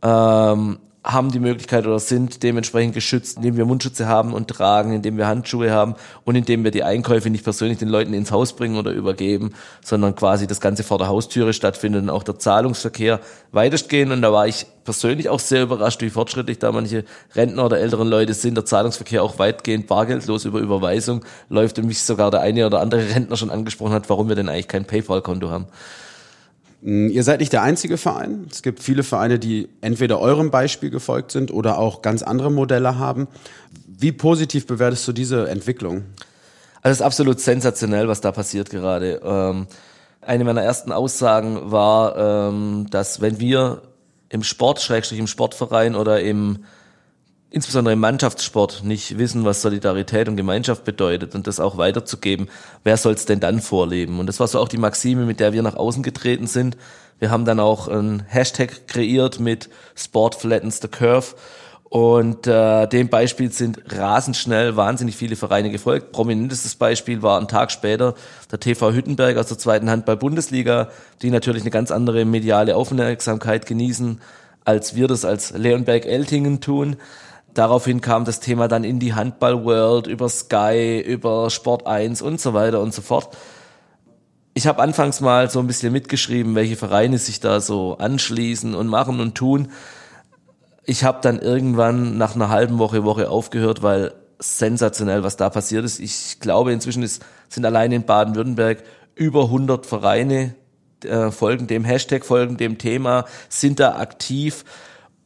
ähm, 0.00 0.78
haben 1.02 1.30
die 1.30 1.38
Möglichkeit 1.38 1.86
oder 1.86 1.98
sind 1.98 2.42
dementsprechend 2.42 2.92
geschützt, 2.92 3.38
indem 3.38 3.56
wir 3.56 3.64
Mundschütze 3.64 4.06
haben 4.06 4.34
und 4.34 4.48
tragen, 4.48 4.92
indem 4.92 5.16
wir 5.16 5.26
Handschuhe 5.26 5.70
haben 5.70 5.94
und 6.24 6.34
indem 6.34 6.62
wir 6.62 6.70
die 6.70 6.84
Einkäufe 6.84 7.30
nicht 7.30 7.42
persönlich 7.42 7.78
den 7.78 7.88
Leuten 7.88 8.12
ins 8.12 8.30
Haus 8.30 8.54
bringen 8.54 8.76
oder 8.76 8.92
übergeben, 8.92 9.54
sondern 9.82 10.14
quasi 10.14 10.46
das 10.46 10.60
Ganze 10.60 10.82
vor 10.82 10.98
der 10.98 11.08
Haustüre 11.08 11.54
stattfindet 11.54 12.02
und 12.02 12.10
auch 12.10 12.22
der 12.22 12.38
Zahlungsverkehr 12.38 13.20
weitestgehend. 13.50 14.12
Und 14.12 14.20
da 14.20 14.30
war 14.30 14.46
ich 14.46 14.66
persönlich 14.84 15.30
auch 15.30 15.40
sehr 15.40 15.62
überrascht, 15.62 16.02
wie 16.02 16.10
fortschrittlich 16.10 16.58
da 16.58 16.70
manche 16.70 17.04
Rentner 17.34 17.64
oder 17.64 17.78
älteren 17.78 18.08
Leute 18.08 18.34
sind. 18.34 18.56
Der 18.56 18.66
Zahlungsverkehr 18.66 19.22
auch 19.22 19.38
weitgehend 19.38 19.86
bargeldlos 19.86 20.44
über 20.44 20.58
Überweisung 20.58 21.24
läuft 21.48 21.78
und 21.78 21.86
mich 21.86 22.02
sogar 22.02 22.30
der 22.30 22.42
eine 22.42 22.66
oder 22.66 22.80
andere 22.80 23.08
Rentner 23.14 23.38
schon 23.38 23.50
angesprochen 23.50 23.94
hat, 23.94 24.10
warum 24.10 24.28
wir 24.28 24.36
denn 24.36 24.50
eigentlich 24.50 24.68
kein 24.68 24.84
PayPal-Konto 24.84 25.48
haben. 25.48 25.66
Mm, 26.82 27.08
ihr 27.08 27.22
seid 27.22 27.40
nicht 27.40 27.52
der 27.52 27.62
einzige 27.62 27.96
Verein. 27.96 28.46
Es 28.50 28.62
gibt 28.62 28.82
viele 28.82 29.02
Vereine, 29.02 29.38
die 29.38 29.68
entweder 29.80 30.20
eurem 30.20 30.50
Beispiel 30.50 30.90
gefolgt 30.90 31.32
sind 31.32 31.52
oder 31.52 31.78
auch 31.78 32.02
ganz 32.02 32.22
andere 32.22 32.50
Modelle 32.50 32.98
haben. 32.98 33.28
Wie 33.86 34.12
positiv 34.12 34.66
bewertest 34.66 35.06
du 35.06 35.12
diese 35.12 35.48
Entwicklung? 35.48 36.04
Also 36.82 36.92
es 36.92 37.00
ist 37.00 37.06
absolut 37.06 37.40
sensationell, 37.40 38.08
was 38.08 38.20
da 38.20 38.32
passiert 38.32 38.70
gerade. 38.70 39.20
Ähm, 39.22 39.66
eine 40.22 40.44
meiner 40.44 40.62
ersten 40.62 40.92
Aussagen 40.92 41.70
war, 41.70 42.16
ähm, 42.16 42.86
dass 42.90 43.20
wenn 43.20 43.38
wir 43.40 43.82
im 44.28 44.42
Sport, 44.42 44.80
Schrägstrich 44.80 45.18
im 45.18 45.26
Sportverein 45.26 45.94
oder 45.94 46.20
im 46.20 46.64
insbesondere 47.50 47.94
im 47.94 48.00
Mannschaftssport 48.00 48.84
nicht 48.84 49.18
wissen, 49.18 49.44
was 49.44 49.62
Solidarität 49.62 50.28
und 50.28 50.36
Gemeinschaft 50.36 50.84
bedeutet 50.84 51.34
und 51.34 51.46
das 51.46 51.60
auch 51.60 51.76
weiterzugeben, 51.76 52.48
wer 52.84 52.96
soll 52.96 53.14
es 53.14 53.26
denn 53.26 53.40
dann 53.40 53.60
vorleben? 53.60 54.20
Und 54.20 54.26
das 54.26 54.40
war 54.40 54.46
so 54.46 54.60
auch 54.60 54.68
die 54.68 54.78
Maxime, 54.78 55.26
mit 55.26 55.40
der 55.40 55.52
wir 55.52 55.62
nach 55.62 55.76
außen 55.76 56.02
getreten 56.02 56.46
sind. 56.46 56.76
Wir 57.18 57.30
haben 57.30 57.44
dann 57.44 57.60
auch 57.60 57.88
ein 57.88 58.24
Hashtag 58.28 58.86
kreiert 58.86 59.40
mit 59.40 59.68
Sport 59.94 60.36
flattens 60.36 60.80
the 60.80 60.88
curve 60.88 61.34
und 61.90 62.46
äh, 62.46 62.86
dem 62.86 63.08
Beispiel 63.08 63.50
sind 63.50 63.80
rasend 63.88 64.36
schnell 64.36 64.76
wahnsinnig 64.76 65.16
viele 65.16 65.34
Vereine 65.34 65.70
gefolgt. 65.70 66.12
Prominentestes 66.12 66.76
Beispiel 66.76 67.20
war 67.20 67.40
ein 67.40 67.48
Tag 67.48 67.72
später 67.72 68.14
der 68.52 68.60
TV 68.60 68.92
Hüttenberg 68.92 69.36
aus 69.36 69.48
der 69.48 69.58
zweiten 69.58 69.90
Handball-Bundesliga, 69.90 70.90
die 71.20 71.30
natürlich 71.30 71.64
eine 71.64 71.72
ganz 71.72 71.90
andere 71.90 72.24
mediale 72.24 72.76
Aufmerksamkeit 72.76 73.66
genießen, 73.66 74.20
als 74.64 74.94
wir 74.94 75.08
das 75.08 75.24
als 75.24 75.50
Leonberg-Eltingen 75.50 76.60
tun. 76.60 76.96
Daraufhin 77.54 78.00
kam 78.00 78.24
das 78.24 78.40
Thema 78.40 78.68
dann 78.68 78.84
in 78.84 78.98
die 79.00 79.14
Handball 79.14 79.64
World, 79.64 80.06
über 80.06 80.28
Sky, 80.28 81.00
über 81.00 81.50
Sport 81.50 81.86
1 81.86 82.22
und 82.22 82.40
so 82.40 82.54
weiter 82.54 82.80
und 82.80 82.94
so 82.94 83.02
fort. 83.02 83.36
Ich 84.54 84.66
habe 84.66 84.82
anfangs 84.82 85.20
mal 85.20 85.50
so 85.50 85.58
ein 85.58 85.66
bisschen 85.66 85.92
mitgeschrieben, 85.92 86.54
welche 86.54 86.76
Vereine 86.76 87.18
sich 87.18 87.40
da 87.40 87.60
so 87.60 87.96
anschließen 87.98 88.74
und 88.74 88.86
machen 88.88 89.20
und 89.20 89.34
tun. 89.34 89.68
Ich 90.84 91.04
habe 91.04 91.18
dann 91.22 91.38
irgendwann 91.38 92.18
nach 92.18 92.34
einer 92.34 92.48
halben 92.48 92.78
Woche, 92.78 93.04
Woche 93.04 93.30
aufgehört, 93.30 93.82
weil 93.82 94.12
sensationell, 94.38 95.22
was 95.22 95.36
da 95.36 95.50
passiert 95.50 95.84
ist. 95.84 96.00
Ich 96.00 96.40
glaube, 96.40 96.72
inzwischen 96.72 97.02
ist, 97.02 97.24
sind 97.48 97.64
allein 97.64 97.92
in 97.92 98.04
Baden-Württemberg 98.04 98.82
über 99.14 99.44
100 99.44 99.86
Vereine, 99.86 100.54
äh, 101.04 101.30
folgen 101.30 101.66
dem 101.66 101.84
Hashtag, 101.84 102.24
folgen 102.24 102.56
dem 102.56 102.78
Thema, 102.78 103.26
sind 103.48 103.80
da 103.80 103.96
aktiv 103.96 104.64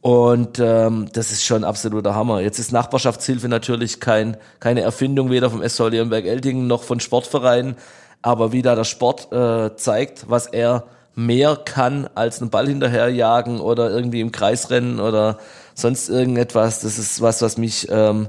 und 0.05 0.59
ähm, 0.59 1.07
das 1.13 1.31
ist 1.31 1.43
schon 1.43 1.63
absoluter 1.63 2.13
Hammer. 2.13 2.39
Jetzt 2.39 2.59
ist 2.59 2.71
Nachbarschaftshilfe 2.71 3.49
natürlich 3.49 3.99
kein, 3.99 4.37
keine 4.59 4.81
Erfindung 4.81 5.31
weder 5.31 5.49
vom 5.49 5.63
SV 5.63 5.87
Leonberg-Eltingen 5.87 6.67
noch 6.67 6.83
von 6.83 6.99
Sportvereinen. 6.99 7.75
Aber 8.21 8.51
wie 8.51 8.61
da 8.61 8.75
der 8.75 8.83
Sport 8.83 9.31
äh, 9.31 9.75
zeigt, 9.77 10.29
was 10.29 10.45
er 10.45 10.83
mehr 11.15 11.55
kann 11.55 12.07
als 12.13 12.39
einen 12.39 12.51
Ball 12.51 12.67
hinterherjagen 12.67 13.59
oder 13.59 13.89
irgendwie 13.89 14.21
im 14.21 14.31
Kreis 14.31 14.69
rennen 14.69 14.99
oder 14.99 15.39
sonst 15.73 16.07
irgendetwas. 16.07 16.81
Das 16.81 16.99
ist 16.99 17.19
was, 17.21 17.41
was 17.41 17.57
mich 17.57 17.87
ähm, 17.89 18.27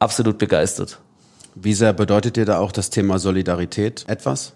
absolut 0.00 0.38
begeistert. 0.38 0.98
Wie 1.54 1.74
sehr 1.74 1.92
bedeutet 1.92 2.34
dir 2.34 2.46
da 2.46 2.58
auch 2.58 2.72
das 2.72 2.90
Thema 2.90 3.20
Solidarität 3.20 4.06
etwas? 4.08 4.54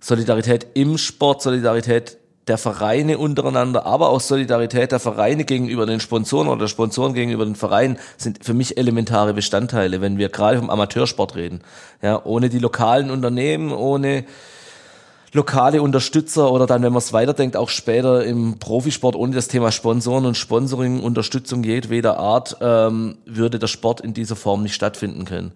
Solidarität 0.00 0.66
im 0.74 0.98
Sport, 0.98 1.40
Solidarität 1.40 2.18
der 2.48 2.58
Vereine 2.58 3.18
untereinander, 3.18 3.86
aber 3.86 4.08
auch 4.08 4.20
Solidarität 4.20 4.92
der 4.92 5.00
Vereine 5.00 5.44
gegenüber 5.44 5.86
den 5.86 6.00
Sponsoren 6.00 6.48
oder 6.48 6.60
der 6.60 6.68
Sponsoren 6.68 7.14
gegenüber 7.14 7.44
den 7.44 7.54
Vereinen 7.54 7.98
sind 8.16 8.44
für 8.44 8.54
mich 8.54 8.78
elementare 8.78 9.34
Bestandteile, 9.34 10.00
wenn 10.00 10.18
wir 10.18 10.28
gerade 10.28 10.58
vom 10.58 10.70
Amateursport 10.70 11.36
reden. 11.36 11.60
Ja, 12.02 12.24
ohne 12.24 12.48
die 12.48 12.58
lokalen 12.58 13.10
Unternehmen, 13.10 13.72
ohne 13.72 14.24
lokale 15.32 15.82
Unterstützer 15.82 16.50
oder 16.50 16.66
dann, 16.66 16.82
wenn 16.82 16.92
man 16.92 16.98
es 16.98 17.12
weiterdenkt, 17.12 17.56
auch 17.56 17.68
später 17.68 18.24
im 18.24 18.58
Profisport 18.58 19.14
ohne 19.14 19.34
das 19.34 19.48
Thema 19.48 19.72
Sponsoren 19.72 20.26
und 20.26 20.36
Sponsoring, 20.36 21.00
Unterstützung 21.00 21.62
jedweder 21.64 22.18
Art, 22.18 22.56
ähm, 22.60 23.18
würde 23.26 23.58
der 23.58 23.66
Sport 23.66 24.00
in 24.00 24.14
dieser 24.14 24.36
Form 24.36 24.62
nicht 24.62 24.74
stattfinden 24.74 25.24
können. 25.24 25.52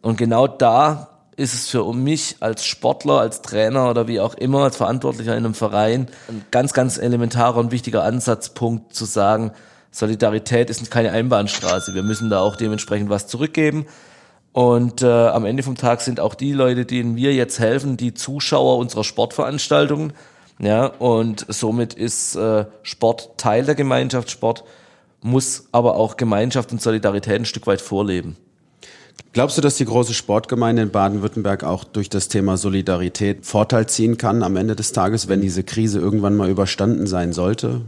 Und 0.00 0.16
genau 0.16 0.46
da 0.46 1.15
ist 1.36 1.54
es 1.54 1.68
für 1.68 1.92
mich 1.92 2.36
als 2.40 2.64
Sportler, 2.64 3.20
als 3.20 3.42
Trainer 3.42 3.90
oder 3.90 4.08
wie 4.08 4.20
auch 4.20 4.34
immer, 4.34 4.64
als 4.64 4.76
Verantwortlicher 4.76 5.36
in 5.36 5.44
einem 5.44 5.54
Verein 5.54 6.08
ein 6.28 6.44
ganz, 6.50 6.72
ganz 6.72 6.96
elementarer 6.96 7.58
und 7.58 7.70
wichtiger 7.70 8.04
Ansatzpunkt 8.04 8.94
zu 8.94 9.04
sagen, 9.04 9.52
Solidarität 9.90 10.70
ist 10.70 10.90
keine 10.90 11.12
Einbahnstraße. 11.12 11.94
Wir 11.94 12.02
müssen 12.02 12.28
da 12.28 12.40
auch 12.40 12.56
dementsprechend 12.56 13.08
was 13.08 13.26
zurückgeben. 13.26 13.86
Und 14.52 15.02
äh, 15.02 15.06
am 15.06 15.44
Ende 15.44 15.62
vom 15.62 15.76
Tag 15.76 16.00
sind 16.00 16.20
auch 16.20 16.34
die 16.34 16.52
Leute, 16.52 16.86
denen 16.86 17.16
wir 17.16 17.34
jetzt 17.34 17.58
helfen, 17.58 17.96
die 17.96 18.14
Zuschauer 18.14 18.78
unserer 18.78 19.04
Sportveranstaltungen. 19.04 20.12
Ja, 20.58 20.86
und 20.86 21.44
somit 21.48 21.92
ist 21.92 22.36
äh, 22.36 22.64
Sport 22.82 23.36
Teil 23.36 23.64
der 23.64 23.74
Gemeinschaft. 23.74 24.30
Sport 24.30 24.64
muss 25.22 25.68
aber 25.72 25.96
auch 25.96 26.16
Gemeinschaft 26.16 26.72
und 26.72 26.80
Solidarität 26.80 27.40
ein 27.40 27.44
Stück 27.44 27.66
weit 27.66 27.82
vorleben. 27.82 28.36
Glaubst 29.32 29.58
du, 29.58 29.60
dass 29.60 29.76
die 29.76 29.84
große 29.84 30.14
Sportgemeinde 30.14 30.80
in 30.80 30.90
Baden-Württemberg 30.90 31.62
auch 31.62 31.84
durch 31.84 32.08
das 32.08 32.28
Thema 32.28 32.56
Solidarität 32.56 33.44
Vorteil 33.44 33.86
ziehen 33.86 34.16
kann 34.16 34.42
am 34.42 34.56
Ende 34.56 34.74
des 34.74 34.92
Tages, 34.92 35.28
wenn 35.28 35.42
diese 35.42 35.62
Krise 35.62 35.98
irgendwann 35.98 36.36
mal 36.36 36.48
überstanden 36.48 37.06
sein 37.06 37.34
sollte? 37.34 37.82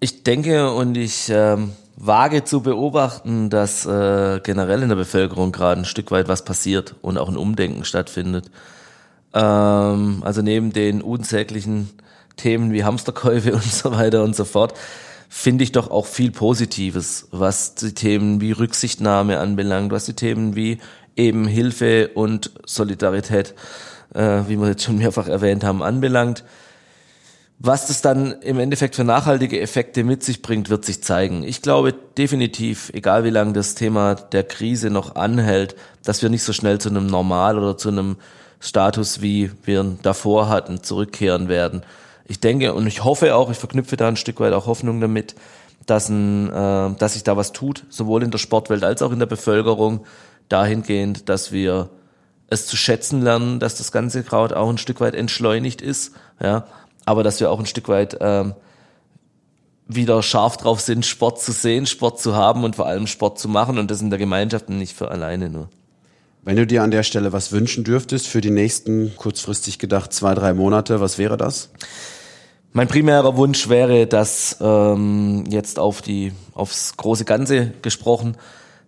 Ich 0.00 0.24
denke 0.24 0.72
und 0.72 0.96
ich 0.96 1.28
ähm, 1.30 1.72
wage 1.96 2.44
zu 2.44 2.62
beobachten, 2.62 3.50
dass 3.50 3.86
äh, 3.86 4.40
generell 4.42 4.82
in 4.82 4.88
der 4.88 4.96
Bevölkerung 4.96 5.52
gerade 5.52 5.82
ein 5.82 5.84
Stück 5.84 6.10
weit 6.10 6.28
was 6.28 6.44
passiert 6.44 6.96
und 7.02 7.18
auch 7.18 7.28
ein 7.28 7.36
Umdenken 7.36 7.84
stattfindet. 7.84 8.50
Ähm, 9.34 10.22
also 10.24 10.42
neben 10.42 10.72
den 10.72 11.02
unsäglichen 11.02 11.90
Themen 12.36 12.72
wie 12.72 12.84
Hamsterkäufe 12.84 13.52
und 13.54 13.62
so 13.62 13.92
weiter 13.92 14.22
und 14.22 14.34
so 14.34 14.44
fort 14.44 14.74
finde 15.28 15.62
ich 15.64 15.72
doch 15.72 15.90
auch 15.90 16.06
viel 16.06 16.30
Positives, 16.30 17.28
was 17.30 17.74
die 17.74 17.92
Themen 17.92 18.40
wie 18.40 18.52
Rücksichtnahme 18.52 19.38
anbelangt, 19.38 19.92
was 19.92 20.06
die 20.06 20.14
Themen 20.14 20.56
wie 20.56 20.78
eben 21.16 21.46
Hilfe 21.46 22.08
und 22.14 22.50
Solidarität, 22.64 23.54
äh, 24.14 24.42
wie 24.46 24.56
wir 24.56 24.68
jetzt 24.68 24.84
schon 24.84 24.98
mehrfach 24.98 25.28
erwähnt 25.28 25.64
haben, 25.64 25.82
anbelangt. 25.82 26.44
Was 27.60 27.88
das 27.88 28.00
dann 28.02 28.40
im 28.40 28.60
Endeffekt 28.60 28.94
für 28.94 29.02
nachhaltige 29.02 29.60
Effekte 29.60 30.04
mit 30.04 30.22
sich 30.22 30.42
bringt, 30.42 30.70
wird 30.70 30.84
sich 30.84 31.02
zeigen. 31.02 31.42
Ich 31.42 31.60
glaube 31.60 31.92
definitiv, 32.16 32.90
egal 32.94 33.24
wie 33.24 33.30
lange 33.30 33.52
das 33.52 33.74
Thema 33.74 34.14
der 34.14 34.44
Krise 34.44 34.90
noch 34.90 35.16
anhält, 35.16 35.74
dass 36.04 36.22
wir 36.22 36.30
nicht 36.30 36.44
so 36.44 36.52
schnell 36.52 36.80
zu 36.80 36.88
einem 36.88 37.06
Normal 37.06 37.58
oder 37.58 37.76
zu 37.76 37.88
einem 37.88 38.16
Status, 38.60 39.22
wie 39.22 39.50
wir 39.64 39.80
ihn 39.80 39.98
davor 40.02 40.48
hatten, 40.48 40.84
zurückkehren 40.84 41.48
werden 41.48 41.82
ich 42.28 42.40
denke 42.40 42.74
und 42.74 42.86
ich 42.86 43.02
hoffe 43.02 43.34
auch, 43.34 43.50
ich 43.50 43.56
verknüpfe 43.56 43.96
da 43.96 44.06
ein 44.06 44.16
Stück 44.16 44.38
weit 44.38 44.52
auch 44.52 44.66
Hoffnung 44.66 45.00
damit, 45.00 45.34
dass, 45.86 46.08
ein, 46.10 46.50
äh, 46.50 46.94
dass 46.96 47.14
sich 47.14 47.24
da 47.24 47.36
was 47.36 47.52
tut, 47.52 47.84
sowohl 47.88 48.22
in 48.22 48.30
der 48.30 48.38
Sportwelt 48.38 48.84
als 48.84 49.02
auch 49.02 49.10
in 49.10 49.18
der 49.18 49.26
Bevölkerung, 49.26 50.04
dahingehend, 50.48 51.28
dass 51.28 51.52
wir 51.52 51.90
es 52.48 52.66
zu 52.66 52.76
schätzen 52.76 53.22
lernen, 53.22 53.58
dass 53.58 53.76
das 53.76 53.92
ganze 53.92 54.22
Kraut 54.22 54.52
auch 54.52 54.68
ein 54.68 54.78
Stück 54.78 55.00
weit 55.00 55.14
entschleunigt 55.14 55.82
ist, 55.82 56.12
ja, 56.40 56.66
aber 57.04 57.22
dass 57.22 57.40
wir 57.40 57.50
auch 57.50 57.58
ein 57.58 57.66
Stück 57.66 57.88
weit 57.88 58.18
ähm, 58.20 58.54
wieder 59.86 60.22
scharf 60.22 60.58
drauf 60.58 60.80
sind, 60.80 61.06
Sport 61.06 61.40
zu 61.40 61.52
sehen, 61.52 61.86
Sport 61.86 62.20
zu 62.20 62.36
haben 62.36 62.64
und 62.64 62.76
vor 62.76 62.86
allem 62.86 63.06
Sport 63.06 63.38
zu 63.38 63.48
machen 63.48 63.78
und 63.78 63.90
das 63.90 64.02
in 64.02 64.10
der 64.10 64.18
Gemeinschaft 64.18 64.68
und 64.68 64.78
nicht 64.78 64.94
für 64.94 65.10
alleine 65.10 65.48
nur. 65.48 65.68
Wenn 66.42 66.56
du 66.56 66.66
dir 66.66 66.82
an 66.82 66.90
der 66.90 67.02
Stelle 67.02 67.32
was 67.32 67.52
wünschen 67.52 67.84
dürftest 67.84 68.26
für 68.26 68.40
die 68.40 68.50
nächsten, 68.50 69.14
kurzfristig 69.16 69.78
gedacht, 69.78 70.12
zwei, 70.12 70.34
drei 70.34 70.54
Monate, 70.54 71.00
was 71.00 71.18
wäre 71.18 71.36
das? 71.36 71.70
Mein 72.72 72.86
primärer 72.86 73.36
Wunsch 73.36 73.68
wäre, 73.68 74.06
dass 74.06 74.58
ähm, 74.60 75.44
jetzt 75.48 75.78
auf 75.78 76.02
die 76.02 76.32
aufs 76.54 76.96
große 76.96 77.24
Ganze 77.24 77.72
gesprochen, 77.82 78.36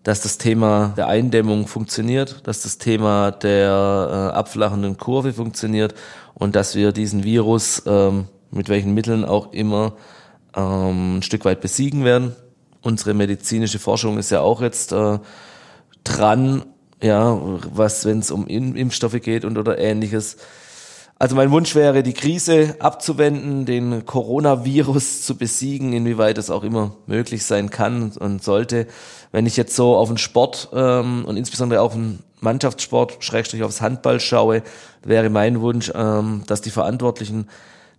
dass 0.03 0.21
das 0.21 0.39
Thema 0.39 0.93
der 0.97 1.09
Eindämmung 1.09 1.67
funktioniert, 1.67 2.47
dass 2.47 2.63
das 2.63 2.79
Thema 2.79 3.31
der 3.31 4.33
äh, 4.33 4.37
abflachenden 4.37 4.99
Kurve 4.99 5.33
funktioniert 5.33 5.95
und 6.35 6.57
dass 6.57 6.75
wir 6.75 6.93
diesen 6.93 7.25
Virus 7.25 7.83
ähm, 7.87 8.27
mit 8.51 8.69
welchen 8.69 8.93
Mitteln 8.93 9.25
auch 9.25 9.53
immer 9.53 9.95
ähm, 10.55 11.19
ein 11.19 11.23
Stück 11.23 11.45
weit 11.45 11.61
besiegen 11.61 12.05
werden. 12.05 12.37
Unsere 12.83 13.15
medizinische 13.15 13.79
Forschung 13.79 14.19
ist 14.19 14.31
ja 14.31 14.41
auch 14.41 14.61
jetzt 14.61 14.93
äh, 14.93 15.19
dran, 16.05 16.65
ja, 17.03 17.39
was 17.73 18.05
wenn 18.05 18.19
es 18.19 18.31
um 18.31 18.47
Impfstoffe 18.47 19.21
geht 19.21 19.45
und 19.45 19.57
oder 19.57 19.79
ähnliches 19.79 20.37
also 21.21 21.37
mein 21.37 21.51
Wunsch 21.51 21.75
wäre, 21.75 22.03
die 22.03 22.15
Krise 22.15 22.77
abzuwenden, 22.79 23.67
den 23.67 24.07
Coronavirus 24.07 25.21
zu 25.27 25.37
besiegen, 25.37 25.93
inwieweit 25.93 26.39
es 26.39 26.49
auch 26.49 26.65
immer 26.65 26.97
möglich 27.07 27.45
sein 27.45 27.69
kann 27.69 28.11
und 28.19 28.43
sollte. 28.43 28.87
Wenn 29.31 29.45
ich 29.45 29.59
jetzt 29.59 29.77
so 29.77 29.97
auf 29.97 30.09
den 30.09 30.17
Sport 30.17 30.71
ähm, 30.73 31.27
und 31.27 31.37
insbesondere 31.37 31.83
auf 31.83 31.93
den 31.93 32.21
Mannschaftssport, 32.41 33.23
Schrägstrich 33.23 33.63
aufs 33.63 33.83
Handball 33.83 34.19
schaue, 34.19 34.63
wäre 35.05 35.29
mein 35.29 35.61
Wunsch, 35.61 35.93
ähm, 35.95 36.43
dass 36.47 36.63
die 36.63 36.71
Verantwortlichen 36.71 37.51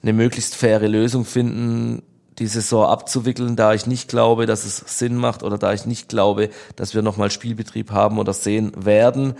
eine 0.01 0.13
möglichst 0.13 0.55
faire 0.55 0.87
Lösung 0.87 1.23
finden, 1.23 2.01
die 2.39 2.47
Saison 2.47 2.87
abzuwickeln, 2.87 3.55
da 3.55 3.75
ich 3.75 3.85
nicht 3.85 4.09
glaube, 4.09 4.47
dass 4.47 4.65
es 4.65 4.83
Sinn 4.97 5.15
macht 5.15 5.43
oder 5.43 5.59
da 5.59 5.73
ich 5.73 5.85
nicht 5.85 6.09
glaube, 6.09 6.49
dass 6.75 6.95
wir 6.95 7.03
nochmal 7.03 7.29
Spielbetrieb 7.29 7.91
haben 7.91 8.17
oder 8.17 8.33
sehen 8.33 8.71
werden. 8.75 9.35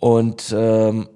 Und 0.00 0.54
ähm, 0.56 1.08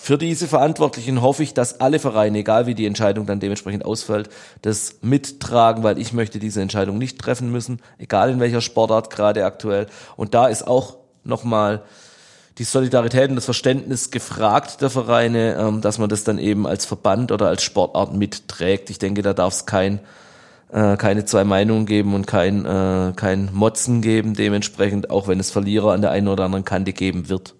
für 0.00 0.16
diese 0.16 0.46
Verantwortlichen 0.46 1.22
hoffe 1.22 1.42
ich, 1.42 1.54
dass 1.54 1.80
alle 1.80 1.98
Vereine, 1.98 2.38
egal 2.38 2.66
wie 2.66 2.76
die 2.76 2.86
Entscheidung 2.86 3.26
dann 3.26 3.40
dementsprechend 3.40 3.84
ausfällt, 3.84 4.30
das 4.62 4.98
mittragen, 5.02 5.82
weil 5.82 5.98
ich 5.98 6.12
möchte 6.12 6.38
diese 6.38 6.62
Entscheidung 6.62 6.98
nicht 6.98 7.18
treffen 7.18 7.50
müssen, 7.50 7.80
egal 7.98 8.30
in 8.30 8.38
welcher 8.38 8.60
Sportart 8.60 9.10
gerade 9.10 9.44
aktuell. 9.44 9.88
Und 10.16 10.34
da 10.34 10.46
ist 10.46 10.66
auch 10.66 10.98
nochmal 11.24 11.82
die 12.58 12.64
Solidarität 12.64 13.28
und 13.28 13.36
das 13.36 13.44
Verständnis 13.44 14.12
gefragt 14.12 14.82
der 14.82 14.90
Vereine, 14.90 15.56
ähm, 15.58 15.80
dass 15.80 15.98
man 15.98 16.08
das 16.08 16.22
dann 16.22 16.38
eben 16.38 16.68
als 16.68 16.86
Verband 16.86 17.32
oder 17.32 17.48
als 17.48 17.64
Sportart 17.64 18.14
mitträgt. 18.14 18.90
Ich 18.90 19.00
denke, 19.00 19.22
da 19.22 19.34
darf 19.34 19.52
es 19.52 19.66
kein, 19.66 19.98
äh, 20.70 20.96
keine 20.96 21.24
zwei 21.24 21.42
Meinungen 21.42 21.86
geben 21.86 22.14
und 22.14 22.28
kein, 22.28 22.64
äh, 22.64 23.14
kein 23.16 23.50
Motzen 23.52 24.00
geben, 24.00 24.34
dementsprechend, 24.34 25.10
auch 25.10 25.26
wenn 25.26 25.40
es 25.40 25.50
Verlierer 25.50 25.92
an 25.92 26.02
der 26.02 26.12
einen 26.12 26.28
oder 26.28 26.44
anderen 26.44 26.64
Kante 26.64 26.92
geben 26.92 27.28
wird. 27.28 27.56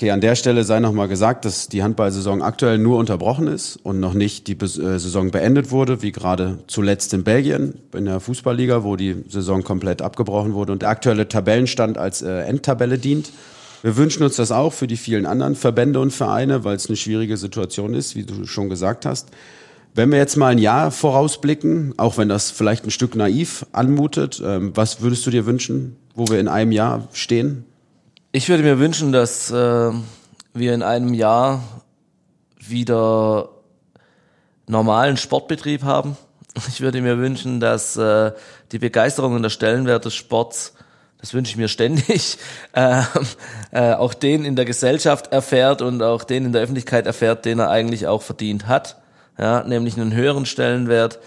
Okay, 0.00 0.12
an 0.12 0.22
der 0.22 0.34
Stelle 0.34 0.64
sei 0.64 0.80
nochmal 0.80 1.08
gesagt, 1.08 1.44
dass 1.44 1.68
die 1.68 1.82
Handballsaison 1.82 2.40
aktuell 2.40 2.78
nur 2.78 2.96
unterbrochen 2.96 3.46
ist 3.46 3.76
und 3.82 4.00
noch 4.00 4.14
nicht 4.14 4.46
die 4.46 4.54
äh, 4.54 4.66
Saison 4.66 5.30
beendet 5.30 5.70
wurde, 5.70 6.00
wie 6.00 6.10
gerade 6.10 6.60
zuletzt 6.68 7.12
in 7.12 7.22
Belgien 7.22 7.74
in 7.94 8.06
der 8.06 8.18
Fußballliga, 8.18 8.82
wo 8.82 8.96
die 8.96 9.22
Saison 9.28 9.62
komplett 9.62 10.00
abgebrochen 10.00 10.54
wurde 10.54 10.72
und 10.72 10.80
der 10.80 10.88
aktuelle 10.88 11.28
Tabellenstand 11.28 11.98
als 11.98 12.22
äh, 12.22 12.44
Endtabelle 12.44 12.96
dient. 12.96 13.30
Wir 13.82 13.98
wünschen 13.98 14.22
uns 14.22 14.36
das 14.36 14.52
auch 14.52 14.72
für 14.72 14.86
die 14.86 14.96
vielen 14.96 15.26
anderen 15.26 15.54
Verbände 15.54 16.00
und 16.00 16.14
Vereine, 16.14 16.64
weil 16.64 16.76
es 16.76 16.86
eine 16.86 16.96
schwierige 16.96 17.36
Situation 17.36 17.92
ist, 17.92 18.16
wie 18.16 18.24
du 18.24 18.46
schon 18.46 18.70
gesagt 18.70 19.04
hast. 19.04 19.28
Wenn 19.94 20.10
wir 20.10 20.16
jetzt 20.16 20.38
mal 20.38 20.46
ein 20.46 20.56
Jahr 20.56 20.92
vorausblicken, 20.92 21.92
auch 21.98 22.16
wenn 22.16 22.30
das 22.30 22.50
vielleicht 22.50 22.86
ein 22.86 22.90
Stück 22.90 23.16
naiv 23.16 23.66
anmutet, 23.72 24.40
ähm, 24.42 24.72
was 24.74 25.02
würdest 25.02 25.26
du 25.26 25.30
dir 25.30 25.44
wünschen, 25.44 25.96
wo 26.14 26.26
wir 26.28 26.40
in 26.40 26.48
einem 26.48 26.72
Jahr 26.72 27.06
stehen? 27.12 27.66
Ich 28.32 28.48
würde 28.48 28.62
mir 28.62 28.78
wünschen, 28.78 29.10
dass 29.10 29.50
äh, 29.50 29.90
wir 30.54 30.72
in 30.72 30.84
einem 30.84 31.14
Jahr 31.14 31.64
wieder 32.60 33.48
normalen 34.68 35.16
Sportbetrieb 35.16 35.82
haben. 35.82 36.16
Ich 36.68 36.80
würde 36.80 37.00
mir 37.00 37.18
wünschen, 37.18 37.58
dass 37.58 37.96
äh, 37.96 38.32
die 38.70 38.78
Begeisterung 38.78 39.34
und 39.34 39.42
der 39.42 39.50
Stellenwert 39.50 40.04
des 40.04 40.14
Sports, 40.14 40.74
das 41.20 41.34
wünsche 41.34 41.50
ich 41.50 41.56
mir 41.56 41.68
ständig, 41.68 42.38
äh, 42.72 43.02
äh, 43.72 43.94
auch 43.94 44.14
den 44.14 44.44
in 44.44 44.54
der 44.54 44.64
Gesellschaft 44.64 45.32
erfährt 45.32 45.82
und 45.82 46.00
auch 46.00 46.22
den 46.22 46.44
in 46.46 46.52
der 46.52 46.62
Öffentlichkeit 46.62 47.06
erfährt, 47.06 47.44
den 47.44 47.58
er 47.58 47.70
eigentlich 47.70 48.06
auch 48.06 48.22
verdient 48.22 48.68
hat. 48.68 49.00
Ja, 49.38 49.64
nämlich 49.64 49.96
einen 49.96 50.12
höheren 50.12 50.46
Stellenwert, 50.46 51.18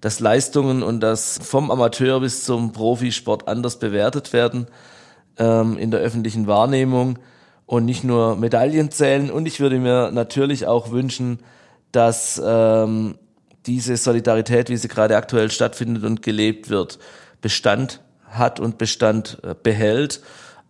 dass 0.00 0.20
Leistungen 0.20 0.82
und 0.82 1.00
das 1.00 1.38
vom 1.42 1.70
Amateur 1.70 2.20
bis 2.20 2.44
zum 2.44 2.72
Profisport 2.72 3.46
anders 3.46 3.78
bewertet 3.78 4.32
werden 4.32 4.68
ähm, 5.38 5.78
in 5.78 5.90
der 5.90 6.00
öffentlichen 6.00 6.46
Wahrnehmung 6.46 7.18
und 7.66 7.84
nicht 7.84 8.04
nur 8.04 8.36
Medaillen 8.36 8.90
zählen. 8.90 9.30
Und 9.30 9.46
ich 9.46 9.60
würde 9.60 9.78
mir 9.78 10.10
natürlich 10.12 10.66
auch 10.66 10.90
wünschen, 10.90 11.40
dass 11.92 12.40
ähm, 12.44 13.16
diese 13.66 13.96
Solidarität, 13.96 14.70
wie 14.70 14.76
sie 14.76 14.88
gerade 14.88 15.16
aktuell 15.16 15.50
stattfindet 15.50 16.04
und 16.04 16.22
gelebt 16.22 16.68
wird, 16.68 16.98
Bestand 17.40 18.00
hat 18.24 18.60
und 18.60 18.78
Bestand 18.78 19.38
äh, 19.42 19.54
behält, 19.60 20.20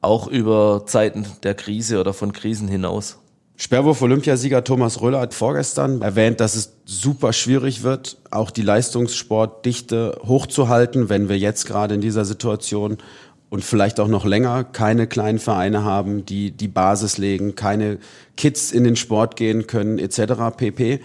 auch 0.00 0.26
über 0.26 0.84
Zeiten 0.86 1.26
der 1.42 1.54
Krise 1.54 2.00
oder 2.00 2.12
von 2.12 2.32
Krisen 2.32 2.68
hinaus. 2.68 3.18
Sperrwurf-Olympiasieger 3.58 4.64
Thomas 4.64 5.00
Röller 5.00 5.20
hat 5.20 5.32
vorgestern 5.32 6.02
erwähnt, 6.02 6.40
dass 6.40 6.56
es 6.56 6.74
super 6.84 7.32
schwierig 7.32 7.82
wird, 7.82 8.18
auch 8.30 8.50
die 8.50 8.62
Leistungssportdichte 8.62 10.18
hochzuhalten, 10.22 11.08
wenn 11.08 11.30
wir 11.30 11.38
jetzt 11.38 11.66
gerade 11.66 11.94
in 11.94 12.02
dieser 12.02 12.26
Situation 12.26 12.98
und 13.48 13.64
vielleicht 13.64 14.00
auch 14.00 14.08
noch 14.08 14.24
länger 14.24 14.64
keine 14.64 15.06
kleinen 15.06 15.38
Vereine 15.38 15.84
haben, 15.84 16.26
die 16.26 16.50
die 16.50 16.68
Basis 16.68 17.18
legen, 17.18 17.54
keine 17.54 17.98
Kids 18.36 18.72
in 18.72 18.84
den 18.84 18.96
Sport 18.96 19.36
gehen 19.36 19.66
können 19.66 19.98
etc. 19.98 20.56
pp. 20.56 21.00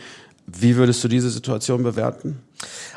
Wie 0.47 0.75
würdest 0.75 1.03
du 1.03 1.07
diese 1.07 1.29
Situation 1.29 1.83
bewerten? 1.83 2.39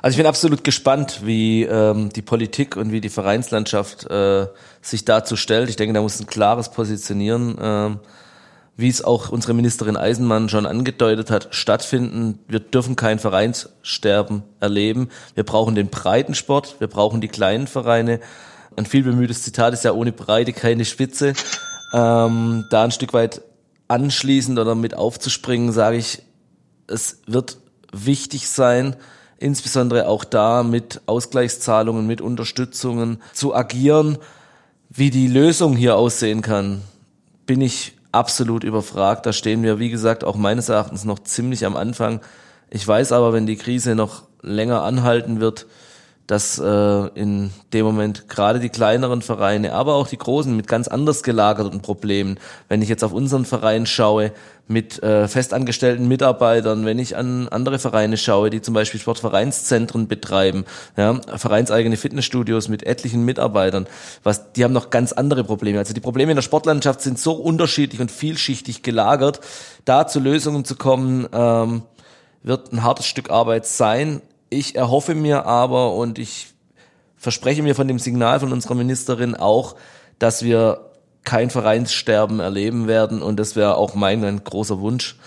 Also 0.03 0.15
ich 0.15 0.19
bin 0.19 0.27
absolut 0.27 0.65
gespannt, 0.65 1.21
wie 1.25 1.63
ähm, 1.63 2.11
die 2.11 2.23
Politik 2.23 2.77
und 2.77 2.93
wie 2.93 3.01
die 3.01 3.09
Vereinslandschaft 3.09 4.11
äh, 4.11 4.47
sich 4.83 5.05
dazu 5.05 5.37
stellt. 5.37 5.69
Ich 5.69 5.77
denke, 5.77 5.95
da 5.95 6.03
muss 6.03 6.21
ein 6.21 6.27
klares 6.27 6.71
Positionieren, 6.71 7.59
äh, 7.59 7.97
wie 8.77 8.89
es 8.89 9.05
auch 9.05 9.31
unsere 9.31 9.55
Ministerin 9.55 9.97
Eisenmann 9.97 10.49
schon 10.49 10.67
angedeutet 10.67 11.31
hat, 11.31 11.49
stattfinden. 11.53 12.41
Wir 12.49 12.61
dürfen 12.61 12.97
kein 12.97 13.19
Vereinssterben 13.19 14.43
erleben. 14.59 15.09
Wir 15.35 15.45
brauchen 15.45 15.75
den 15.75 15.89
Breitensport, 15.89 16.77
wir 16.81 16.89
brauchen 16.89 17.21
die 17.21 17.29
kleinen 17.29 17.67
Vereine. 17.67 18.21
Ein 18.77 18.87
viel 18.87 19.05
bemühtes 19.05 19.43
Zitat 19.43 19.73
ist 19.75 19.85
ja 19.85 19.93
ohne 19.93 20.13
Breite 20.13 20.53
keine 20.53 20.85
Spitze. 20.85 21.35
Ähm, 21.93 22.65
da 22.71 22.85
ein 22.85 22.91
Stück 22.91 23.13
weit 23.13 23.43
anschließend 23.89 24.59
oder 24.59 24.75
mit 24.75 24.97
aufzuspringen, 24.97 25.73
sage 25.73 25.97
ich, 25.97 26.23
es 26.87 27.21
wird 27.27 27.59
wichtig 27.93 28.49
sein, 28.49 28.97
insbesondere 29.39 30.09
auch 30.09 30.25
da 30.25 30.63
mit 30.63 31.03
Ausgleichszahlungen, 31.07 32.07
mit 32.07 32.21
Unterstützungen 32.21 33.23
zu 33.33 33.55
agieren. 33.55 34.19
Wie 34.91 35.11
die 35.11 35.29
Lösung 35.29 35.77
hier 35.77 35.97
aussehen 35.97 36.43
kann, 36.43 36.83
bin 37.47 37.61
ich 37.61 37.93
absolut 38.11 38.65
überfragt. 38.65 39.27
Da 39.27 39.33
stehen 39.33 39.63
wir, 39.63 39.79
wie 39.79 39.91
gesagt, 39.91 40.25
auch 40.25 40.37
meines 40.37 40.69
Erachtens 40.69 41.05
noch 41.05 41.19
ziemlich 41.21 41.67
am 41.67 41.77
Anfang. 41.77 42.21
Ich 42.71 42.87
weiß 42.87 43.13
aber, 43.13 43.33
wenn 43.33 43.47
die 43.47 43.57
Krise 43.57 43.95
noch 43.95 44.25
länger 44.43 44.83
anhalten 44.83 45.41
wird, 45.41 45.67
dass 46.27 46.59
äh, 46.59 47.07
in 47.15 47.51
dem 47.73 47.85
Moment 47.85 48.29
gerade 48.29 48.59
die 48.59 48.71
kleineren 48.71 49.21
Vereine, 49.21 49.75
aber 49.75 49.95
auch 49.95 50.09
die 50.09 50.17
großen 50.17 50.57
mit 50.57 50.67
ganz 50.69 50.89
anders 50.89 51.23
gelagerten 51.23 51.83
Problemen, 51.83 52.39
wenn 52.69 52.81
ich 52.81 52.89
jetzt 52.89 53.05
auf 53.05 53.13
unseren 53.13 53.45
Verein 53.45 53.85
schaue, 53.85 54.33
mit 54.67 55.03
äh, 55.03 55.29
festangestellten 55.29 56.09
Mitarbeitern, 56.09 56.87
wenn 56.87 56.99
ich 56.99 57.17
an 57.17 57.49
andere 57.49 57.79
Vereine 57.79 58.17
schaue, 58.17 58.49
die 58.49 58.63
zum 58.63 58.73
Beispiel 58.73 58.99
Sportvereinszentren 58.99 60.09
betreiben, 60.09 60.65
ja, 60.97 61.21
vereinseigene 61.37 61.99
Fitnessstudios 61.99 62.69
mit 62.69 62.85
etlichen 62.85 63.27
Mitarbeitern, 63.27 63.87
was, 64.23 64.53
die 64.53 64.65
haben 64.65 64.73
noch 64.73 64.89
ganz 64.89 65.13
andere 65.13 65.45
Probleme. 65.45 65.79
Also 65.79 65.93
die 65.93 66.01
Probleme 66.01 66.33
in 66.33 66.37
der 66.37 66.43
Sportlandschaft 66.43 67.03
sind 67.03 67.19
so 67.19 67.33
unterschiedlich 67.33 68.01
und 68.01 68.11
vielschichtig 68.11 68.83
gelagert. 68.83 69.41
Da 69.85 70.07
zu 70.07 70.19
Lösungen 70.19 70.65
zu 70.65 70.77
kommen, 70.77 71.29
ähm, 71.35 71.83
wird 72.43 72.73
ein 72.73 72.83
hartes 72.83 73.07
Stück 73.07 73.31
Arbeit 73.31 73.67
sein. 73.67 74.23
Ich 74.55 74.77
erhoffe 74.77 75.17
mir 75.17 75.47
aber 75.47 75.95
und 75.95 76.21
ich 76.21 76.47
verspreche 77.17 77.65
mir 77.65 77.75
von 77.75 77.89
dem 77.89 77.99
Signal 77.99 78.39
von 78.39 78.53
unserer 78.53 78.77
Ministerin 78.77 79.35
auch, 79.35 79.75
dass 80.21 80.45
wir 80.45 80.93
kein 81.25 81.51
Vereinssterben 81.51 82.39
erleben 82.39 82.87
werden 82.87 83.21
und 83.21 83.41
das 83.41 83.57
wäre 83.57 83.77
auch 83.77 83.97
mein 83.97 84.23
ein 84.23 84.45
großer 84.45 84.79
Wunsch, 84.79 85.19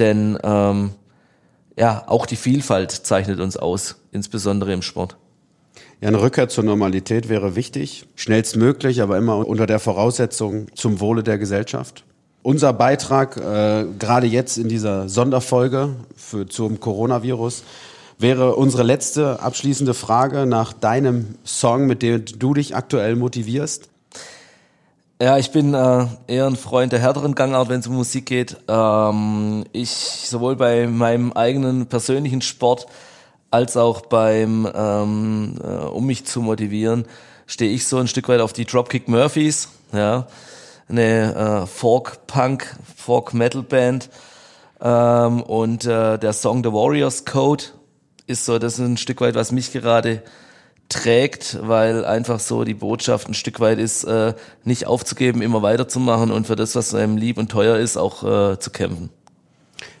denn 0.00 0.36
ähm, 0.42 0.90
ja 1.78 2.02
auch 2.08 2.26
die 2.26 2.34
Vielfalt 2.34 2.90
zeichnet 2.90 3.38
uns 3.38 3.56
aus, 3.56 4.00
insbesondere 4.10 4.72
im 4.72 4.82
Sport. 4.82 5.16
Ja, 6.00 6.08
eine 6.08 6.20
Rückkehr 6.20 6.48
zur 6.48 6.64
Normalität 6.64 7.28
wäre 7.28 7.54
wichtig, 7.54 8.08
schnellstmöglich, 8.16 9.00
aber 9.00 9.16
immer 9.16 9.46
unter 9.46 9.66
der 9.66 9.78
Voraussetzung 9.78 10.74
zum 10.74 10.98
Wohle 10.98 11.22
der 11.22 11.38
Gesellschaft. 11.38 12.04
Unser 12.42 12.72
Beitrag, 12.72 13.36
äh, 13.36 13.86
gerade 13.96 14.26
jetzt 14.26 14.58
in 14.58 14.68
dieser 14.68 15.08
Sonderfolge 15.08 15.94
für, 16.16 16.48
zum 16.48 16.80
Coronavirus, 16.80 17.62
wäre 18.18 18.56
unsere 18.56 18.82
letzte 18.82 19.40
abschließende 19.40 19.94
Frage 19.94 20.46
nach 20.46 20.72
deinem 20.72 21.36
Song, 21.44 21.86
mit 21.86 22.02
dem 22.02 22.24
du 22.24 22.54
dich 22.54 22.74
aktuell 22.74 23.16
motivierst. 23.16 23.88
Ja, 25.20 25.38
ich 25.38 25.50
bin 25.50 25.72
äh, 25.72 26.06
eher 26.26 26.46
ein 26.46 26.56
Freund 26.56 26.92
der 26.92 27.00
härteren 27.00 27.34
Gangart, 27.34 27.70
wenn 27.70 27.80
es 27.80 27.86
um 27.86 27.94
Musik 27.94 28.26
geht. 28.26 28.58
Ähm, 28.68 29.64
ich 29.72 29.90
sowohl 29.90 30.56
bei 30.56 30.86
meinem 30.86 31.32
eigenen 31.32 31.86
persönlichen 31.86 32.42
Sport 32.42 32.86
als 33.50 33.78
auch 33.78 34.02
beim, 34.02 34.68
ähm, 34.74 35.54
äh, 35.62 35.66
um 35.66 36.04
mich 36.04 36.26
zu 36.26 36.42
motivieren, 36.42 37.06
stehe 37.46 37.72
ich 37.72 37.86
so 37.86 37.96
ein 37.96 38.08
Stück 38.08 38.28
weit 38.28 38.40
auf 38.40 38.52
die 38.52 38.66
Dropkick 38.66 39.08
Murphys, 39.08 39.68
ja, 39.92 40.26
eine 40.88 41.62
äh, 41.62 41.66
Folk 41.66 42.26
Punk, 42.26 42.76
Folk 42.96 43.32
Metal 43.32 43.62
Band 43.62 44.10
ähm, 44.82 45.42
und 45.42 45.86
äh, 45.86 46.18
der 46.18 46.34
Song 46.34 46.62
The 46.62 46.72
Warriors 46.72 47.24
Code 47.24 47.64
ist 48.26 48.44
so, 48.44 48.58
das 48.58 48.74
ist 48.74 48.80
ein 48.80 48.96
Stück 48.96 49.20
weit, 49.20 49.34
was 49.34 49.52
mich 49.52 49.72
gerade 49.72 50.22
trägt, 50.88 51.58
weil 51.62 52.04
einfach 52.04 52.40
so 52.40 52.64
die 52.64 52.74
Botschaft 52.74 53.28
ein 53.28 53.34
Stück 53.34 53.60
weit 53.60 53.78
ist, 53.78 54.04
äh, 54.04 54.34
nicht 54.64 54.86
aufzugeben, 54.86 55.42
immer 55.42 55.62
weiterzumachen 55.62 56.30
und 56.30 56.46
für 56.46 56.56
das, 56.56 56.76
was 56.76 56.94
einem 56.94 57.16
lieb 57.16 57.38
und 57.38 57.50
teuer 57.50 57.76
ist, 57.76 57.96
auch 57.96 58.22
äh, 58.22 58.58
zu 58.58 58.70
kämpfen. 58.70 59.10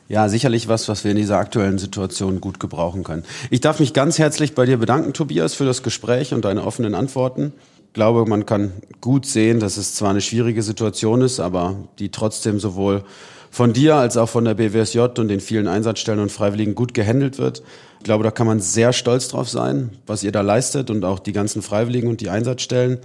Ja, 0.08 0.28
sicherlich 0.28 0.68
was, 0.68 0.88
was 0.88 1.02
wir 1.02 1.10
in 1.10 1.16
dieser 1.16 1.38
aktuellen 1.38 1.78
Situation 1.78 2.40
gut 2.40 2.60
gebrauchen 2.60 3.02
können. 3.02 3.24
Ich 3.50 3.60
darf 3.60 3.80
mich 3.80 3.92
ganz 3.92 4.18
herzlich 4.18 4.54
bei 4.54 4.64
dir 4.64 4.76
bedanken, 4.76 5.12
Tobias, 5.12 5.54
für 5.54 5.64
das 5.64 5.82
Gespräch 5.82 6.32
und 6.32 6.44
deine 6.44 6.64
offenen 6.64 6.94
Antworten. 6.94 7.52
Ich 7.96 7.98
glaube, 7.98 8.28
man 8.28 8.44
kann 8.44 8.74
gut 9.00 9.24
sehen, 9.24 9.58
dass 9.58 9.78
es 9.78 9.94
zwar 9.94 10.10
eine 10.10 10.20
schwierige 10.20 10.62
Situation 10.62 11.22
ist, 11.22 11.40
aber 11.40 11.76
die 11.98 12.10
trotzdem 12.10 12.60
sowohl 12.60 13.04
von 13.50 13.72
dir 13.72 13.94
als 13.94 14.18
auch 14.18 14.28
von 14.28 14.44
der 14.44 14.52
BWSJ 14.52 14.98
und 15.18 15.28
den 15.28 15.40
vielen 15.40 15.66
Einsatzstellen 15.66 16.20
und 16.20 16.30
Freiwilligen 16.30 16.74
gut 16.74 16.92
gehandelt 16.92 17.38
wird. 17.38 17.62
Ich 18.00 18.04
glaube, 18.04 18.22
da 18.22 18.30
kann 18.30 18.46
man 18.46 18.60
sehr 18.60 18.92
stolz 18.92 19.28
drauf 19.28 19.48
sein, 19.48 19.96
was 20.06 20.22
ihr 20.24 20.30
da 20.30 20.42
leistet 20.42 20.90
und 20.90 21.06
auch 21.06 21.18
die 21.18 21.32
ganzen 21.32 21.62
Freiwilligen 21.62 22.08
und 22.08 22.20
die 22.20 22.28
Einsatzstellen. 22.28 22.98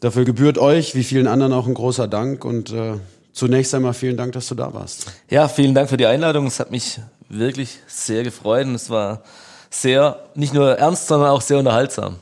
Dafür 0.00 0.24
gebührt 0.24 0.58
euch, 0.58 0.96
wie 0.96 1.04
vielen 1.04 1.28
anderen 1.28 1.52
auch 1.52 1.68
ein 1.68 1.74
großer 1.74 2.08
Dank 2.08 2.44
und 2.44 2.72
äh, 2.72 2.94
zunächst 3.32 3.72
einmal 3.72 3.94
vielen 3.94 4.16
Dank, 4.16 4.32
dass 4.32 4.48
du 4.48 4.56
da 4.56 4.74
warst. 4.74 5.12
Ja, 5.30 5.46
vielen 5.46 5.76
Dank 5.76 5.88
für 5.88 5.96
die 5.96 6.06
Einladung. 6.06 6.48
Es 6.48 6.58
hat 6.58 6.72
mich 6.72 6.98
wirklich 7.28 7.78
sehr 7.86 8.24
gefreut 8.24 8.66
und 8.66 8.74
es 8.74 8.90
war 8.90 9.22
sehr, 9.70 10.18
nicht 10.34 10.54
nur 10.54 10.76
ernst, 10.76 11.06
sondern 11.06 11.30
auch 11.30 11.40
sehr 11.40 11.58
unterhaltsam. 11.58 12.16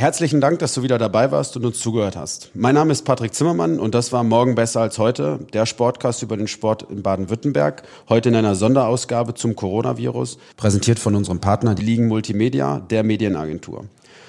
Herzlichen 0.00 0.40
Dank, 0.40 0.58
dass 0.60 0.72
du 0.72 0.82
wieder 0.82 0.96
dabei 0.96 1.30
warst 1.30 1.58
und 1.58 1.66
uns 1.66 1.78
zugehört 1.78 2.16
hast. 2.16 2.52
Mein 2.54 2.74
Name 2.74 2.90
ist 2.90 3.04
Patrick 3.04 3.34
Zimmermann 3.34 3.78
und 3.78 3.94
das 3.94 4.12
war 4.12 4.24
Morgen 4.24 4.54
besser 4.54 4.80
als 4.80 4.98
heute, 4.98 5.40
der 5.52 5.66
Sportcast 5.66 6.22
über 6.22 6.38
den 6.38 6.48
Sport 6.48 6.86
in 6.88 7.02
Baden-Württemberg. 7.02 7.82
Heute 8.08 8.30
in 8.30 8.34
einer 8.34 8.54
Sonderausgabe 8.54 9.34
zum 9.34 9.54
Coronavirus, 9.56 10.38
präsentiert 10.56 10.98
von 10.98 11.14
unserem 11.14 11.40
Partner, 11.40 11.74
die 11.74 11.82
Ligen 11.82 12.08
Multimedia, 12.08 12.80
der 12.80 13.02
Medienagentur. 13.02 13.84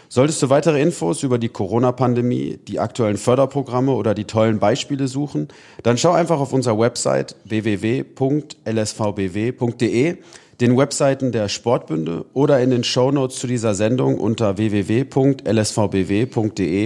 Solltest 0.09 0.41
du 0.43 0.49
weitere 0.49 0.81
Infos 0.81 1.23
über 1.23 1.37
die 1.37 1.47
Corona-Pandemie, 1.47 2.59
die 2.67 2.81
aktuellen 2.81 3.15
Förderprogramme 3.15 3.93
oder 3.93 4.13
die 4.13 4.25
tollen 4.25 4.59
Beispiele 4.59 5.07
suchen, 5.07 5.47
dann 5.83 5.97
schau 5.97 6.11
einfach 6.11 6.41
auf 6.41 6.51
unserer 6.51 6.77
Website 6.79 7.37
www.lsvbw.de 7.45 8.57
den 10.61 10.77
Webseiten 10.77 11.31
der 11.31 11.49
Sportbünde 11.49 12.25
oder 12.33 12.61
in 12.61 12.69
den 12.69 12.83
Shownotes 12.83 13.39
zu 13.39 13.47
dieser 13.47 13.73
Sendung 13.73 14.19
unter 14.19 14.57
www.lsvbw.de 14.57 15.45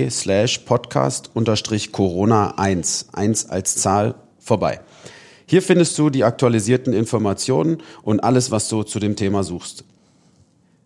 slash 0.10 0.60
podcast 0.60 1.30
unterstrich 1.34 1.92
Corona 1.92 2.58
1, 2.58 3.10
1 3.12 3.50
als 3.50 3.76
Zahl 3.76 4.16
vorbei. 4.40 4.80
Hier 5.46 5.62
findest 5.62 6.00
du 6.00 6.10
die 6.10 6.24
aktualisierten 6.24 6.94
Informationen 6.94 7.84
und 8.02 8.24
alles, 8.24 8.50
was 8.50 8.70
du 8.70 8.84
zu 8.84 9.00
dem 9.00 9.18
Thema 9.18 9.44
suchst. 9.44 9.84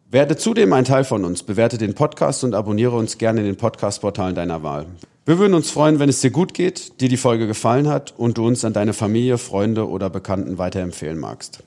Werde 0.09 0.35
zudem 0.35 0.73
ein 0.73 0.85
Teil 0.85 1.03
von 1.03 1.23
uns, 1.25 1.43
bewerte 1.43 1.77
den 1.77 1.93
Podcast 1.93 2.43
und 2.43 2.55
abonniere 2.55 2.95
uns 2.95 3.19
gerne 3.19 3.41
in 3.41 3.45
den 3.45 3.57
Podcast-Portalen 3.57 4.33
deiner 4.33 4.63
Wahl. 4.63 4.87
Wir 5.25 5.37
würden 5.37 5.53
uns 5.53 5.69
freuen, 5.69 5.99
wenn 5.99 6.09
es 6.09 6.21
dir 6.21 6.31
gut 6.31 6.55
geht, 6.55 6.99
dir 7.01 7.09
die 7.09 7.17
Folge 7.17 7.45
gefallen 7.45 7.87
hat 7.87 8.15
und 8.17 8.39
du 8.39 8.47
uns 8.47 8.65
an 8.65 8.73
deine 8.73 8.93
Familie, 8.93 9.37
Freunde 9.37 9.87
oder 9.87 10.09
Bekannten 10.09 10.57
weiterempfehlen 10.57 11.19
magst. 11.19 11.63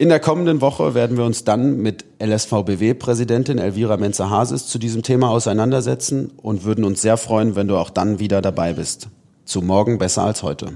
In 0.00 0.10
der 0.10 0.20
kommenden 0.20 0.60
Woche 0.60 0.94
werden 0.94 1.16
wir 1.16 1.24
uns 1.24 1.42
dann 1.42 1.78
mit 1.78 2.04
LSVBW-Präsidentin 2.22 3.58
Elvira 3.58 3.96
Menzer-Hasis 3.96 4.68
zu 4.68 4.78
diesem 4.78 5.02
Thema 5.02 5.28
auseinandersetzen 5.30 6.30
und 6.36 6.62
würden 6.62 6.84
uns 6.84 7.02
sehr 7.02 7.16
freuen, 7.16 7.56
wenn 7.56 7.66
du 7.66 7.76
auch 7.76 7.90
dann 7.90 8.20
wieder 8.20 8.40
dabei 8.40 8.74
bist. 8.74 9.08
Zu 9.44 9.60
morgen 9.60 9.98
besser 9.98 10.22
als 10.22 10.44
heute. 10.44 10.74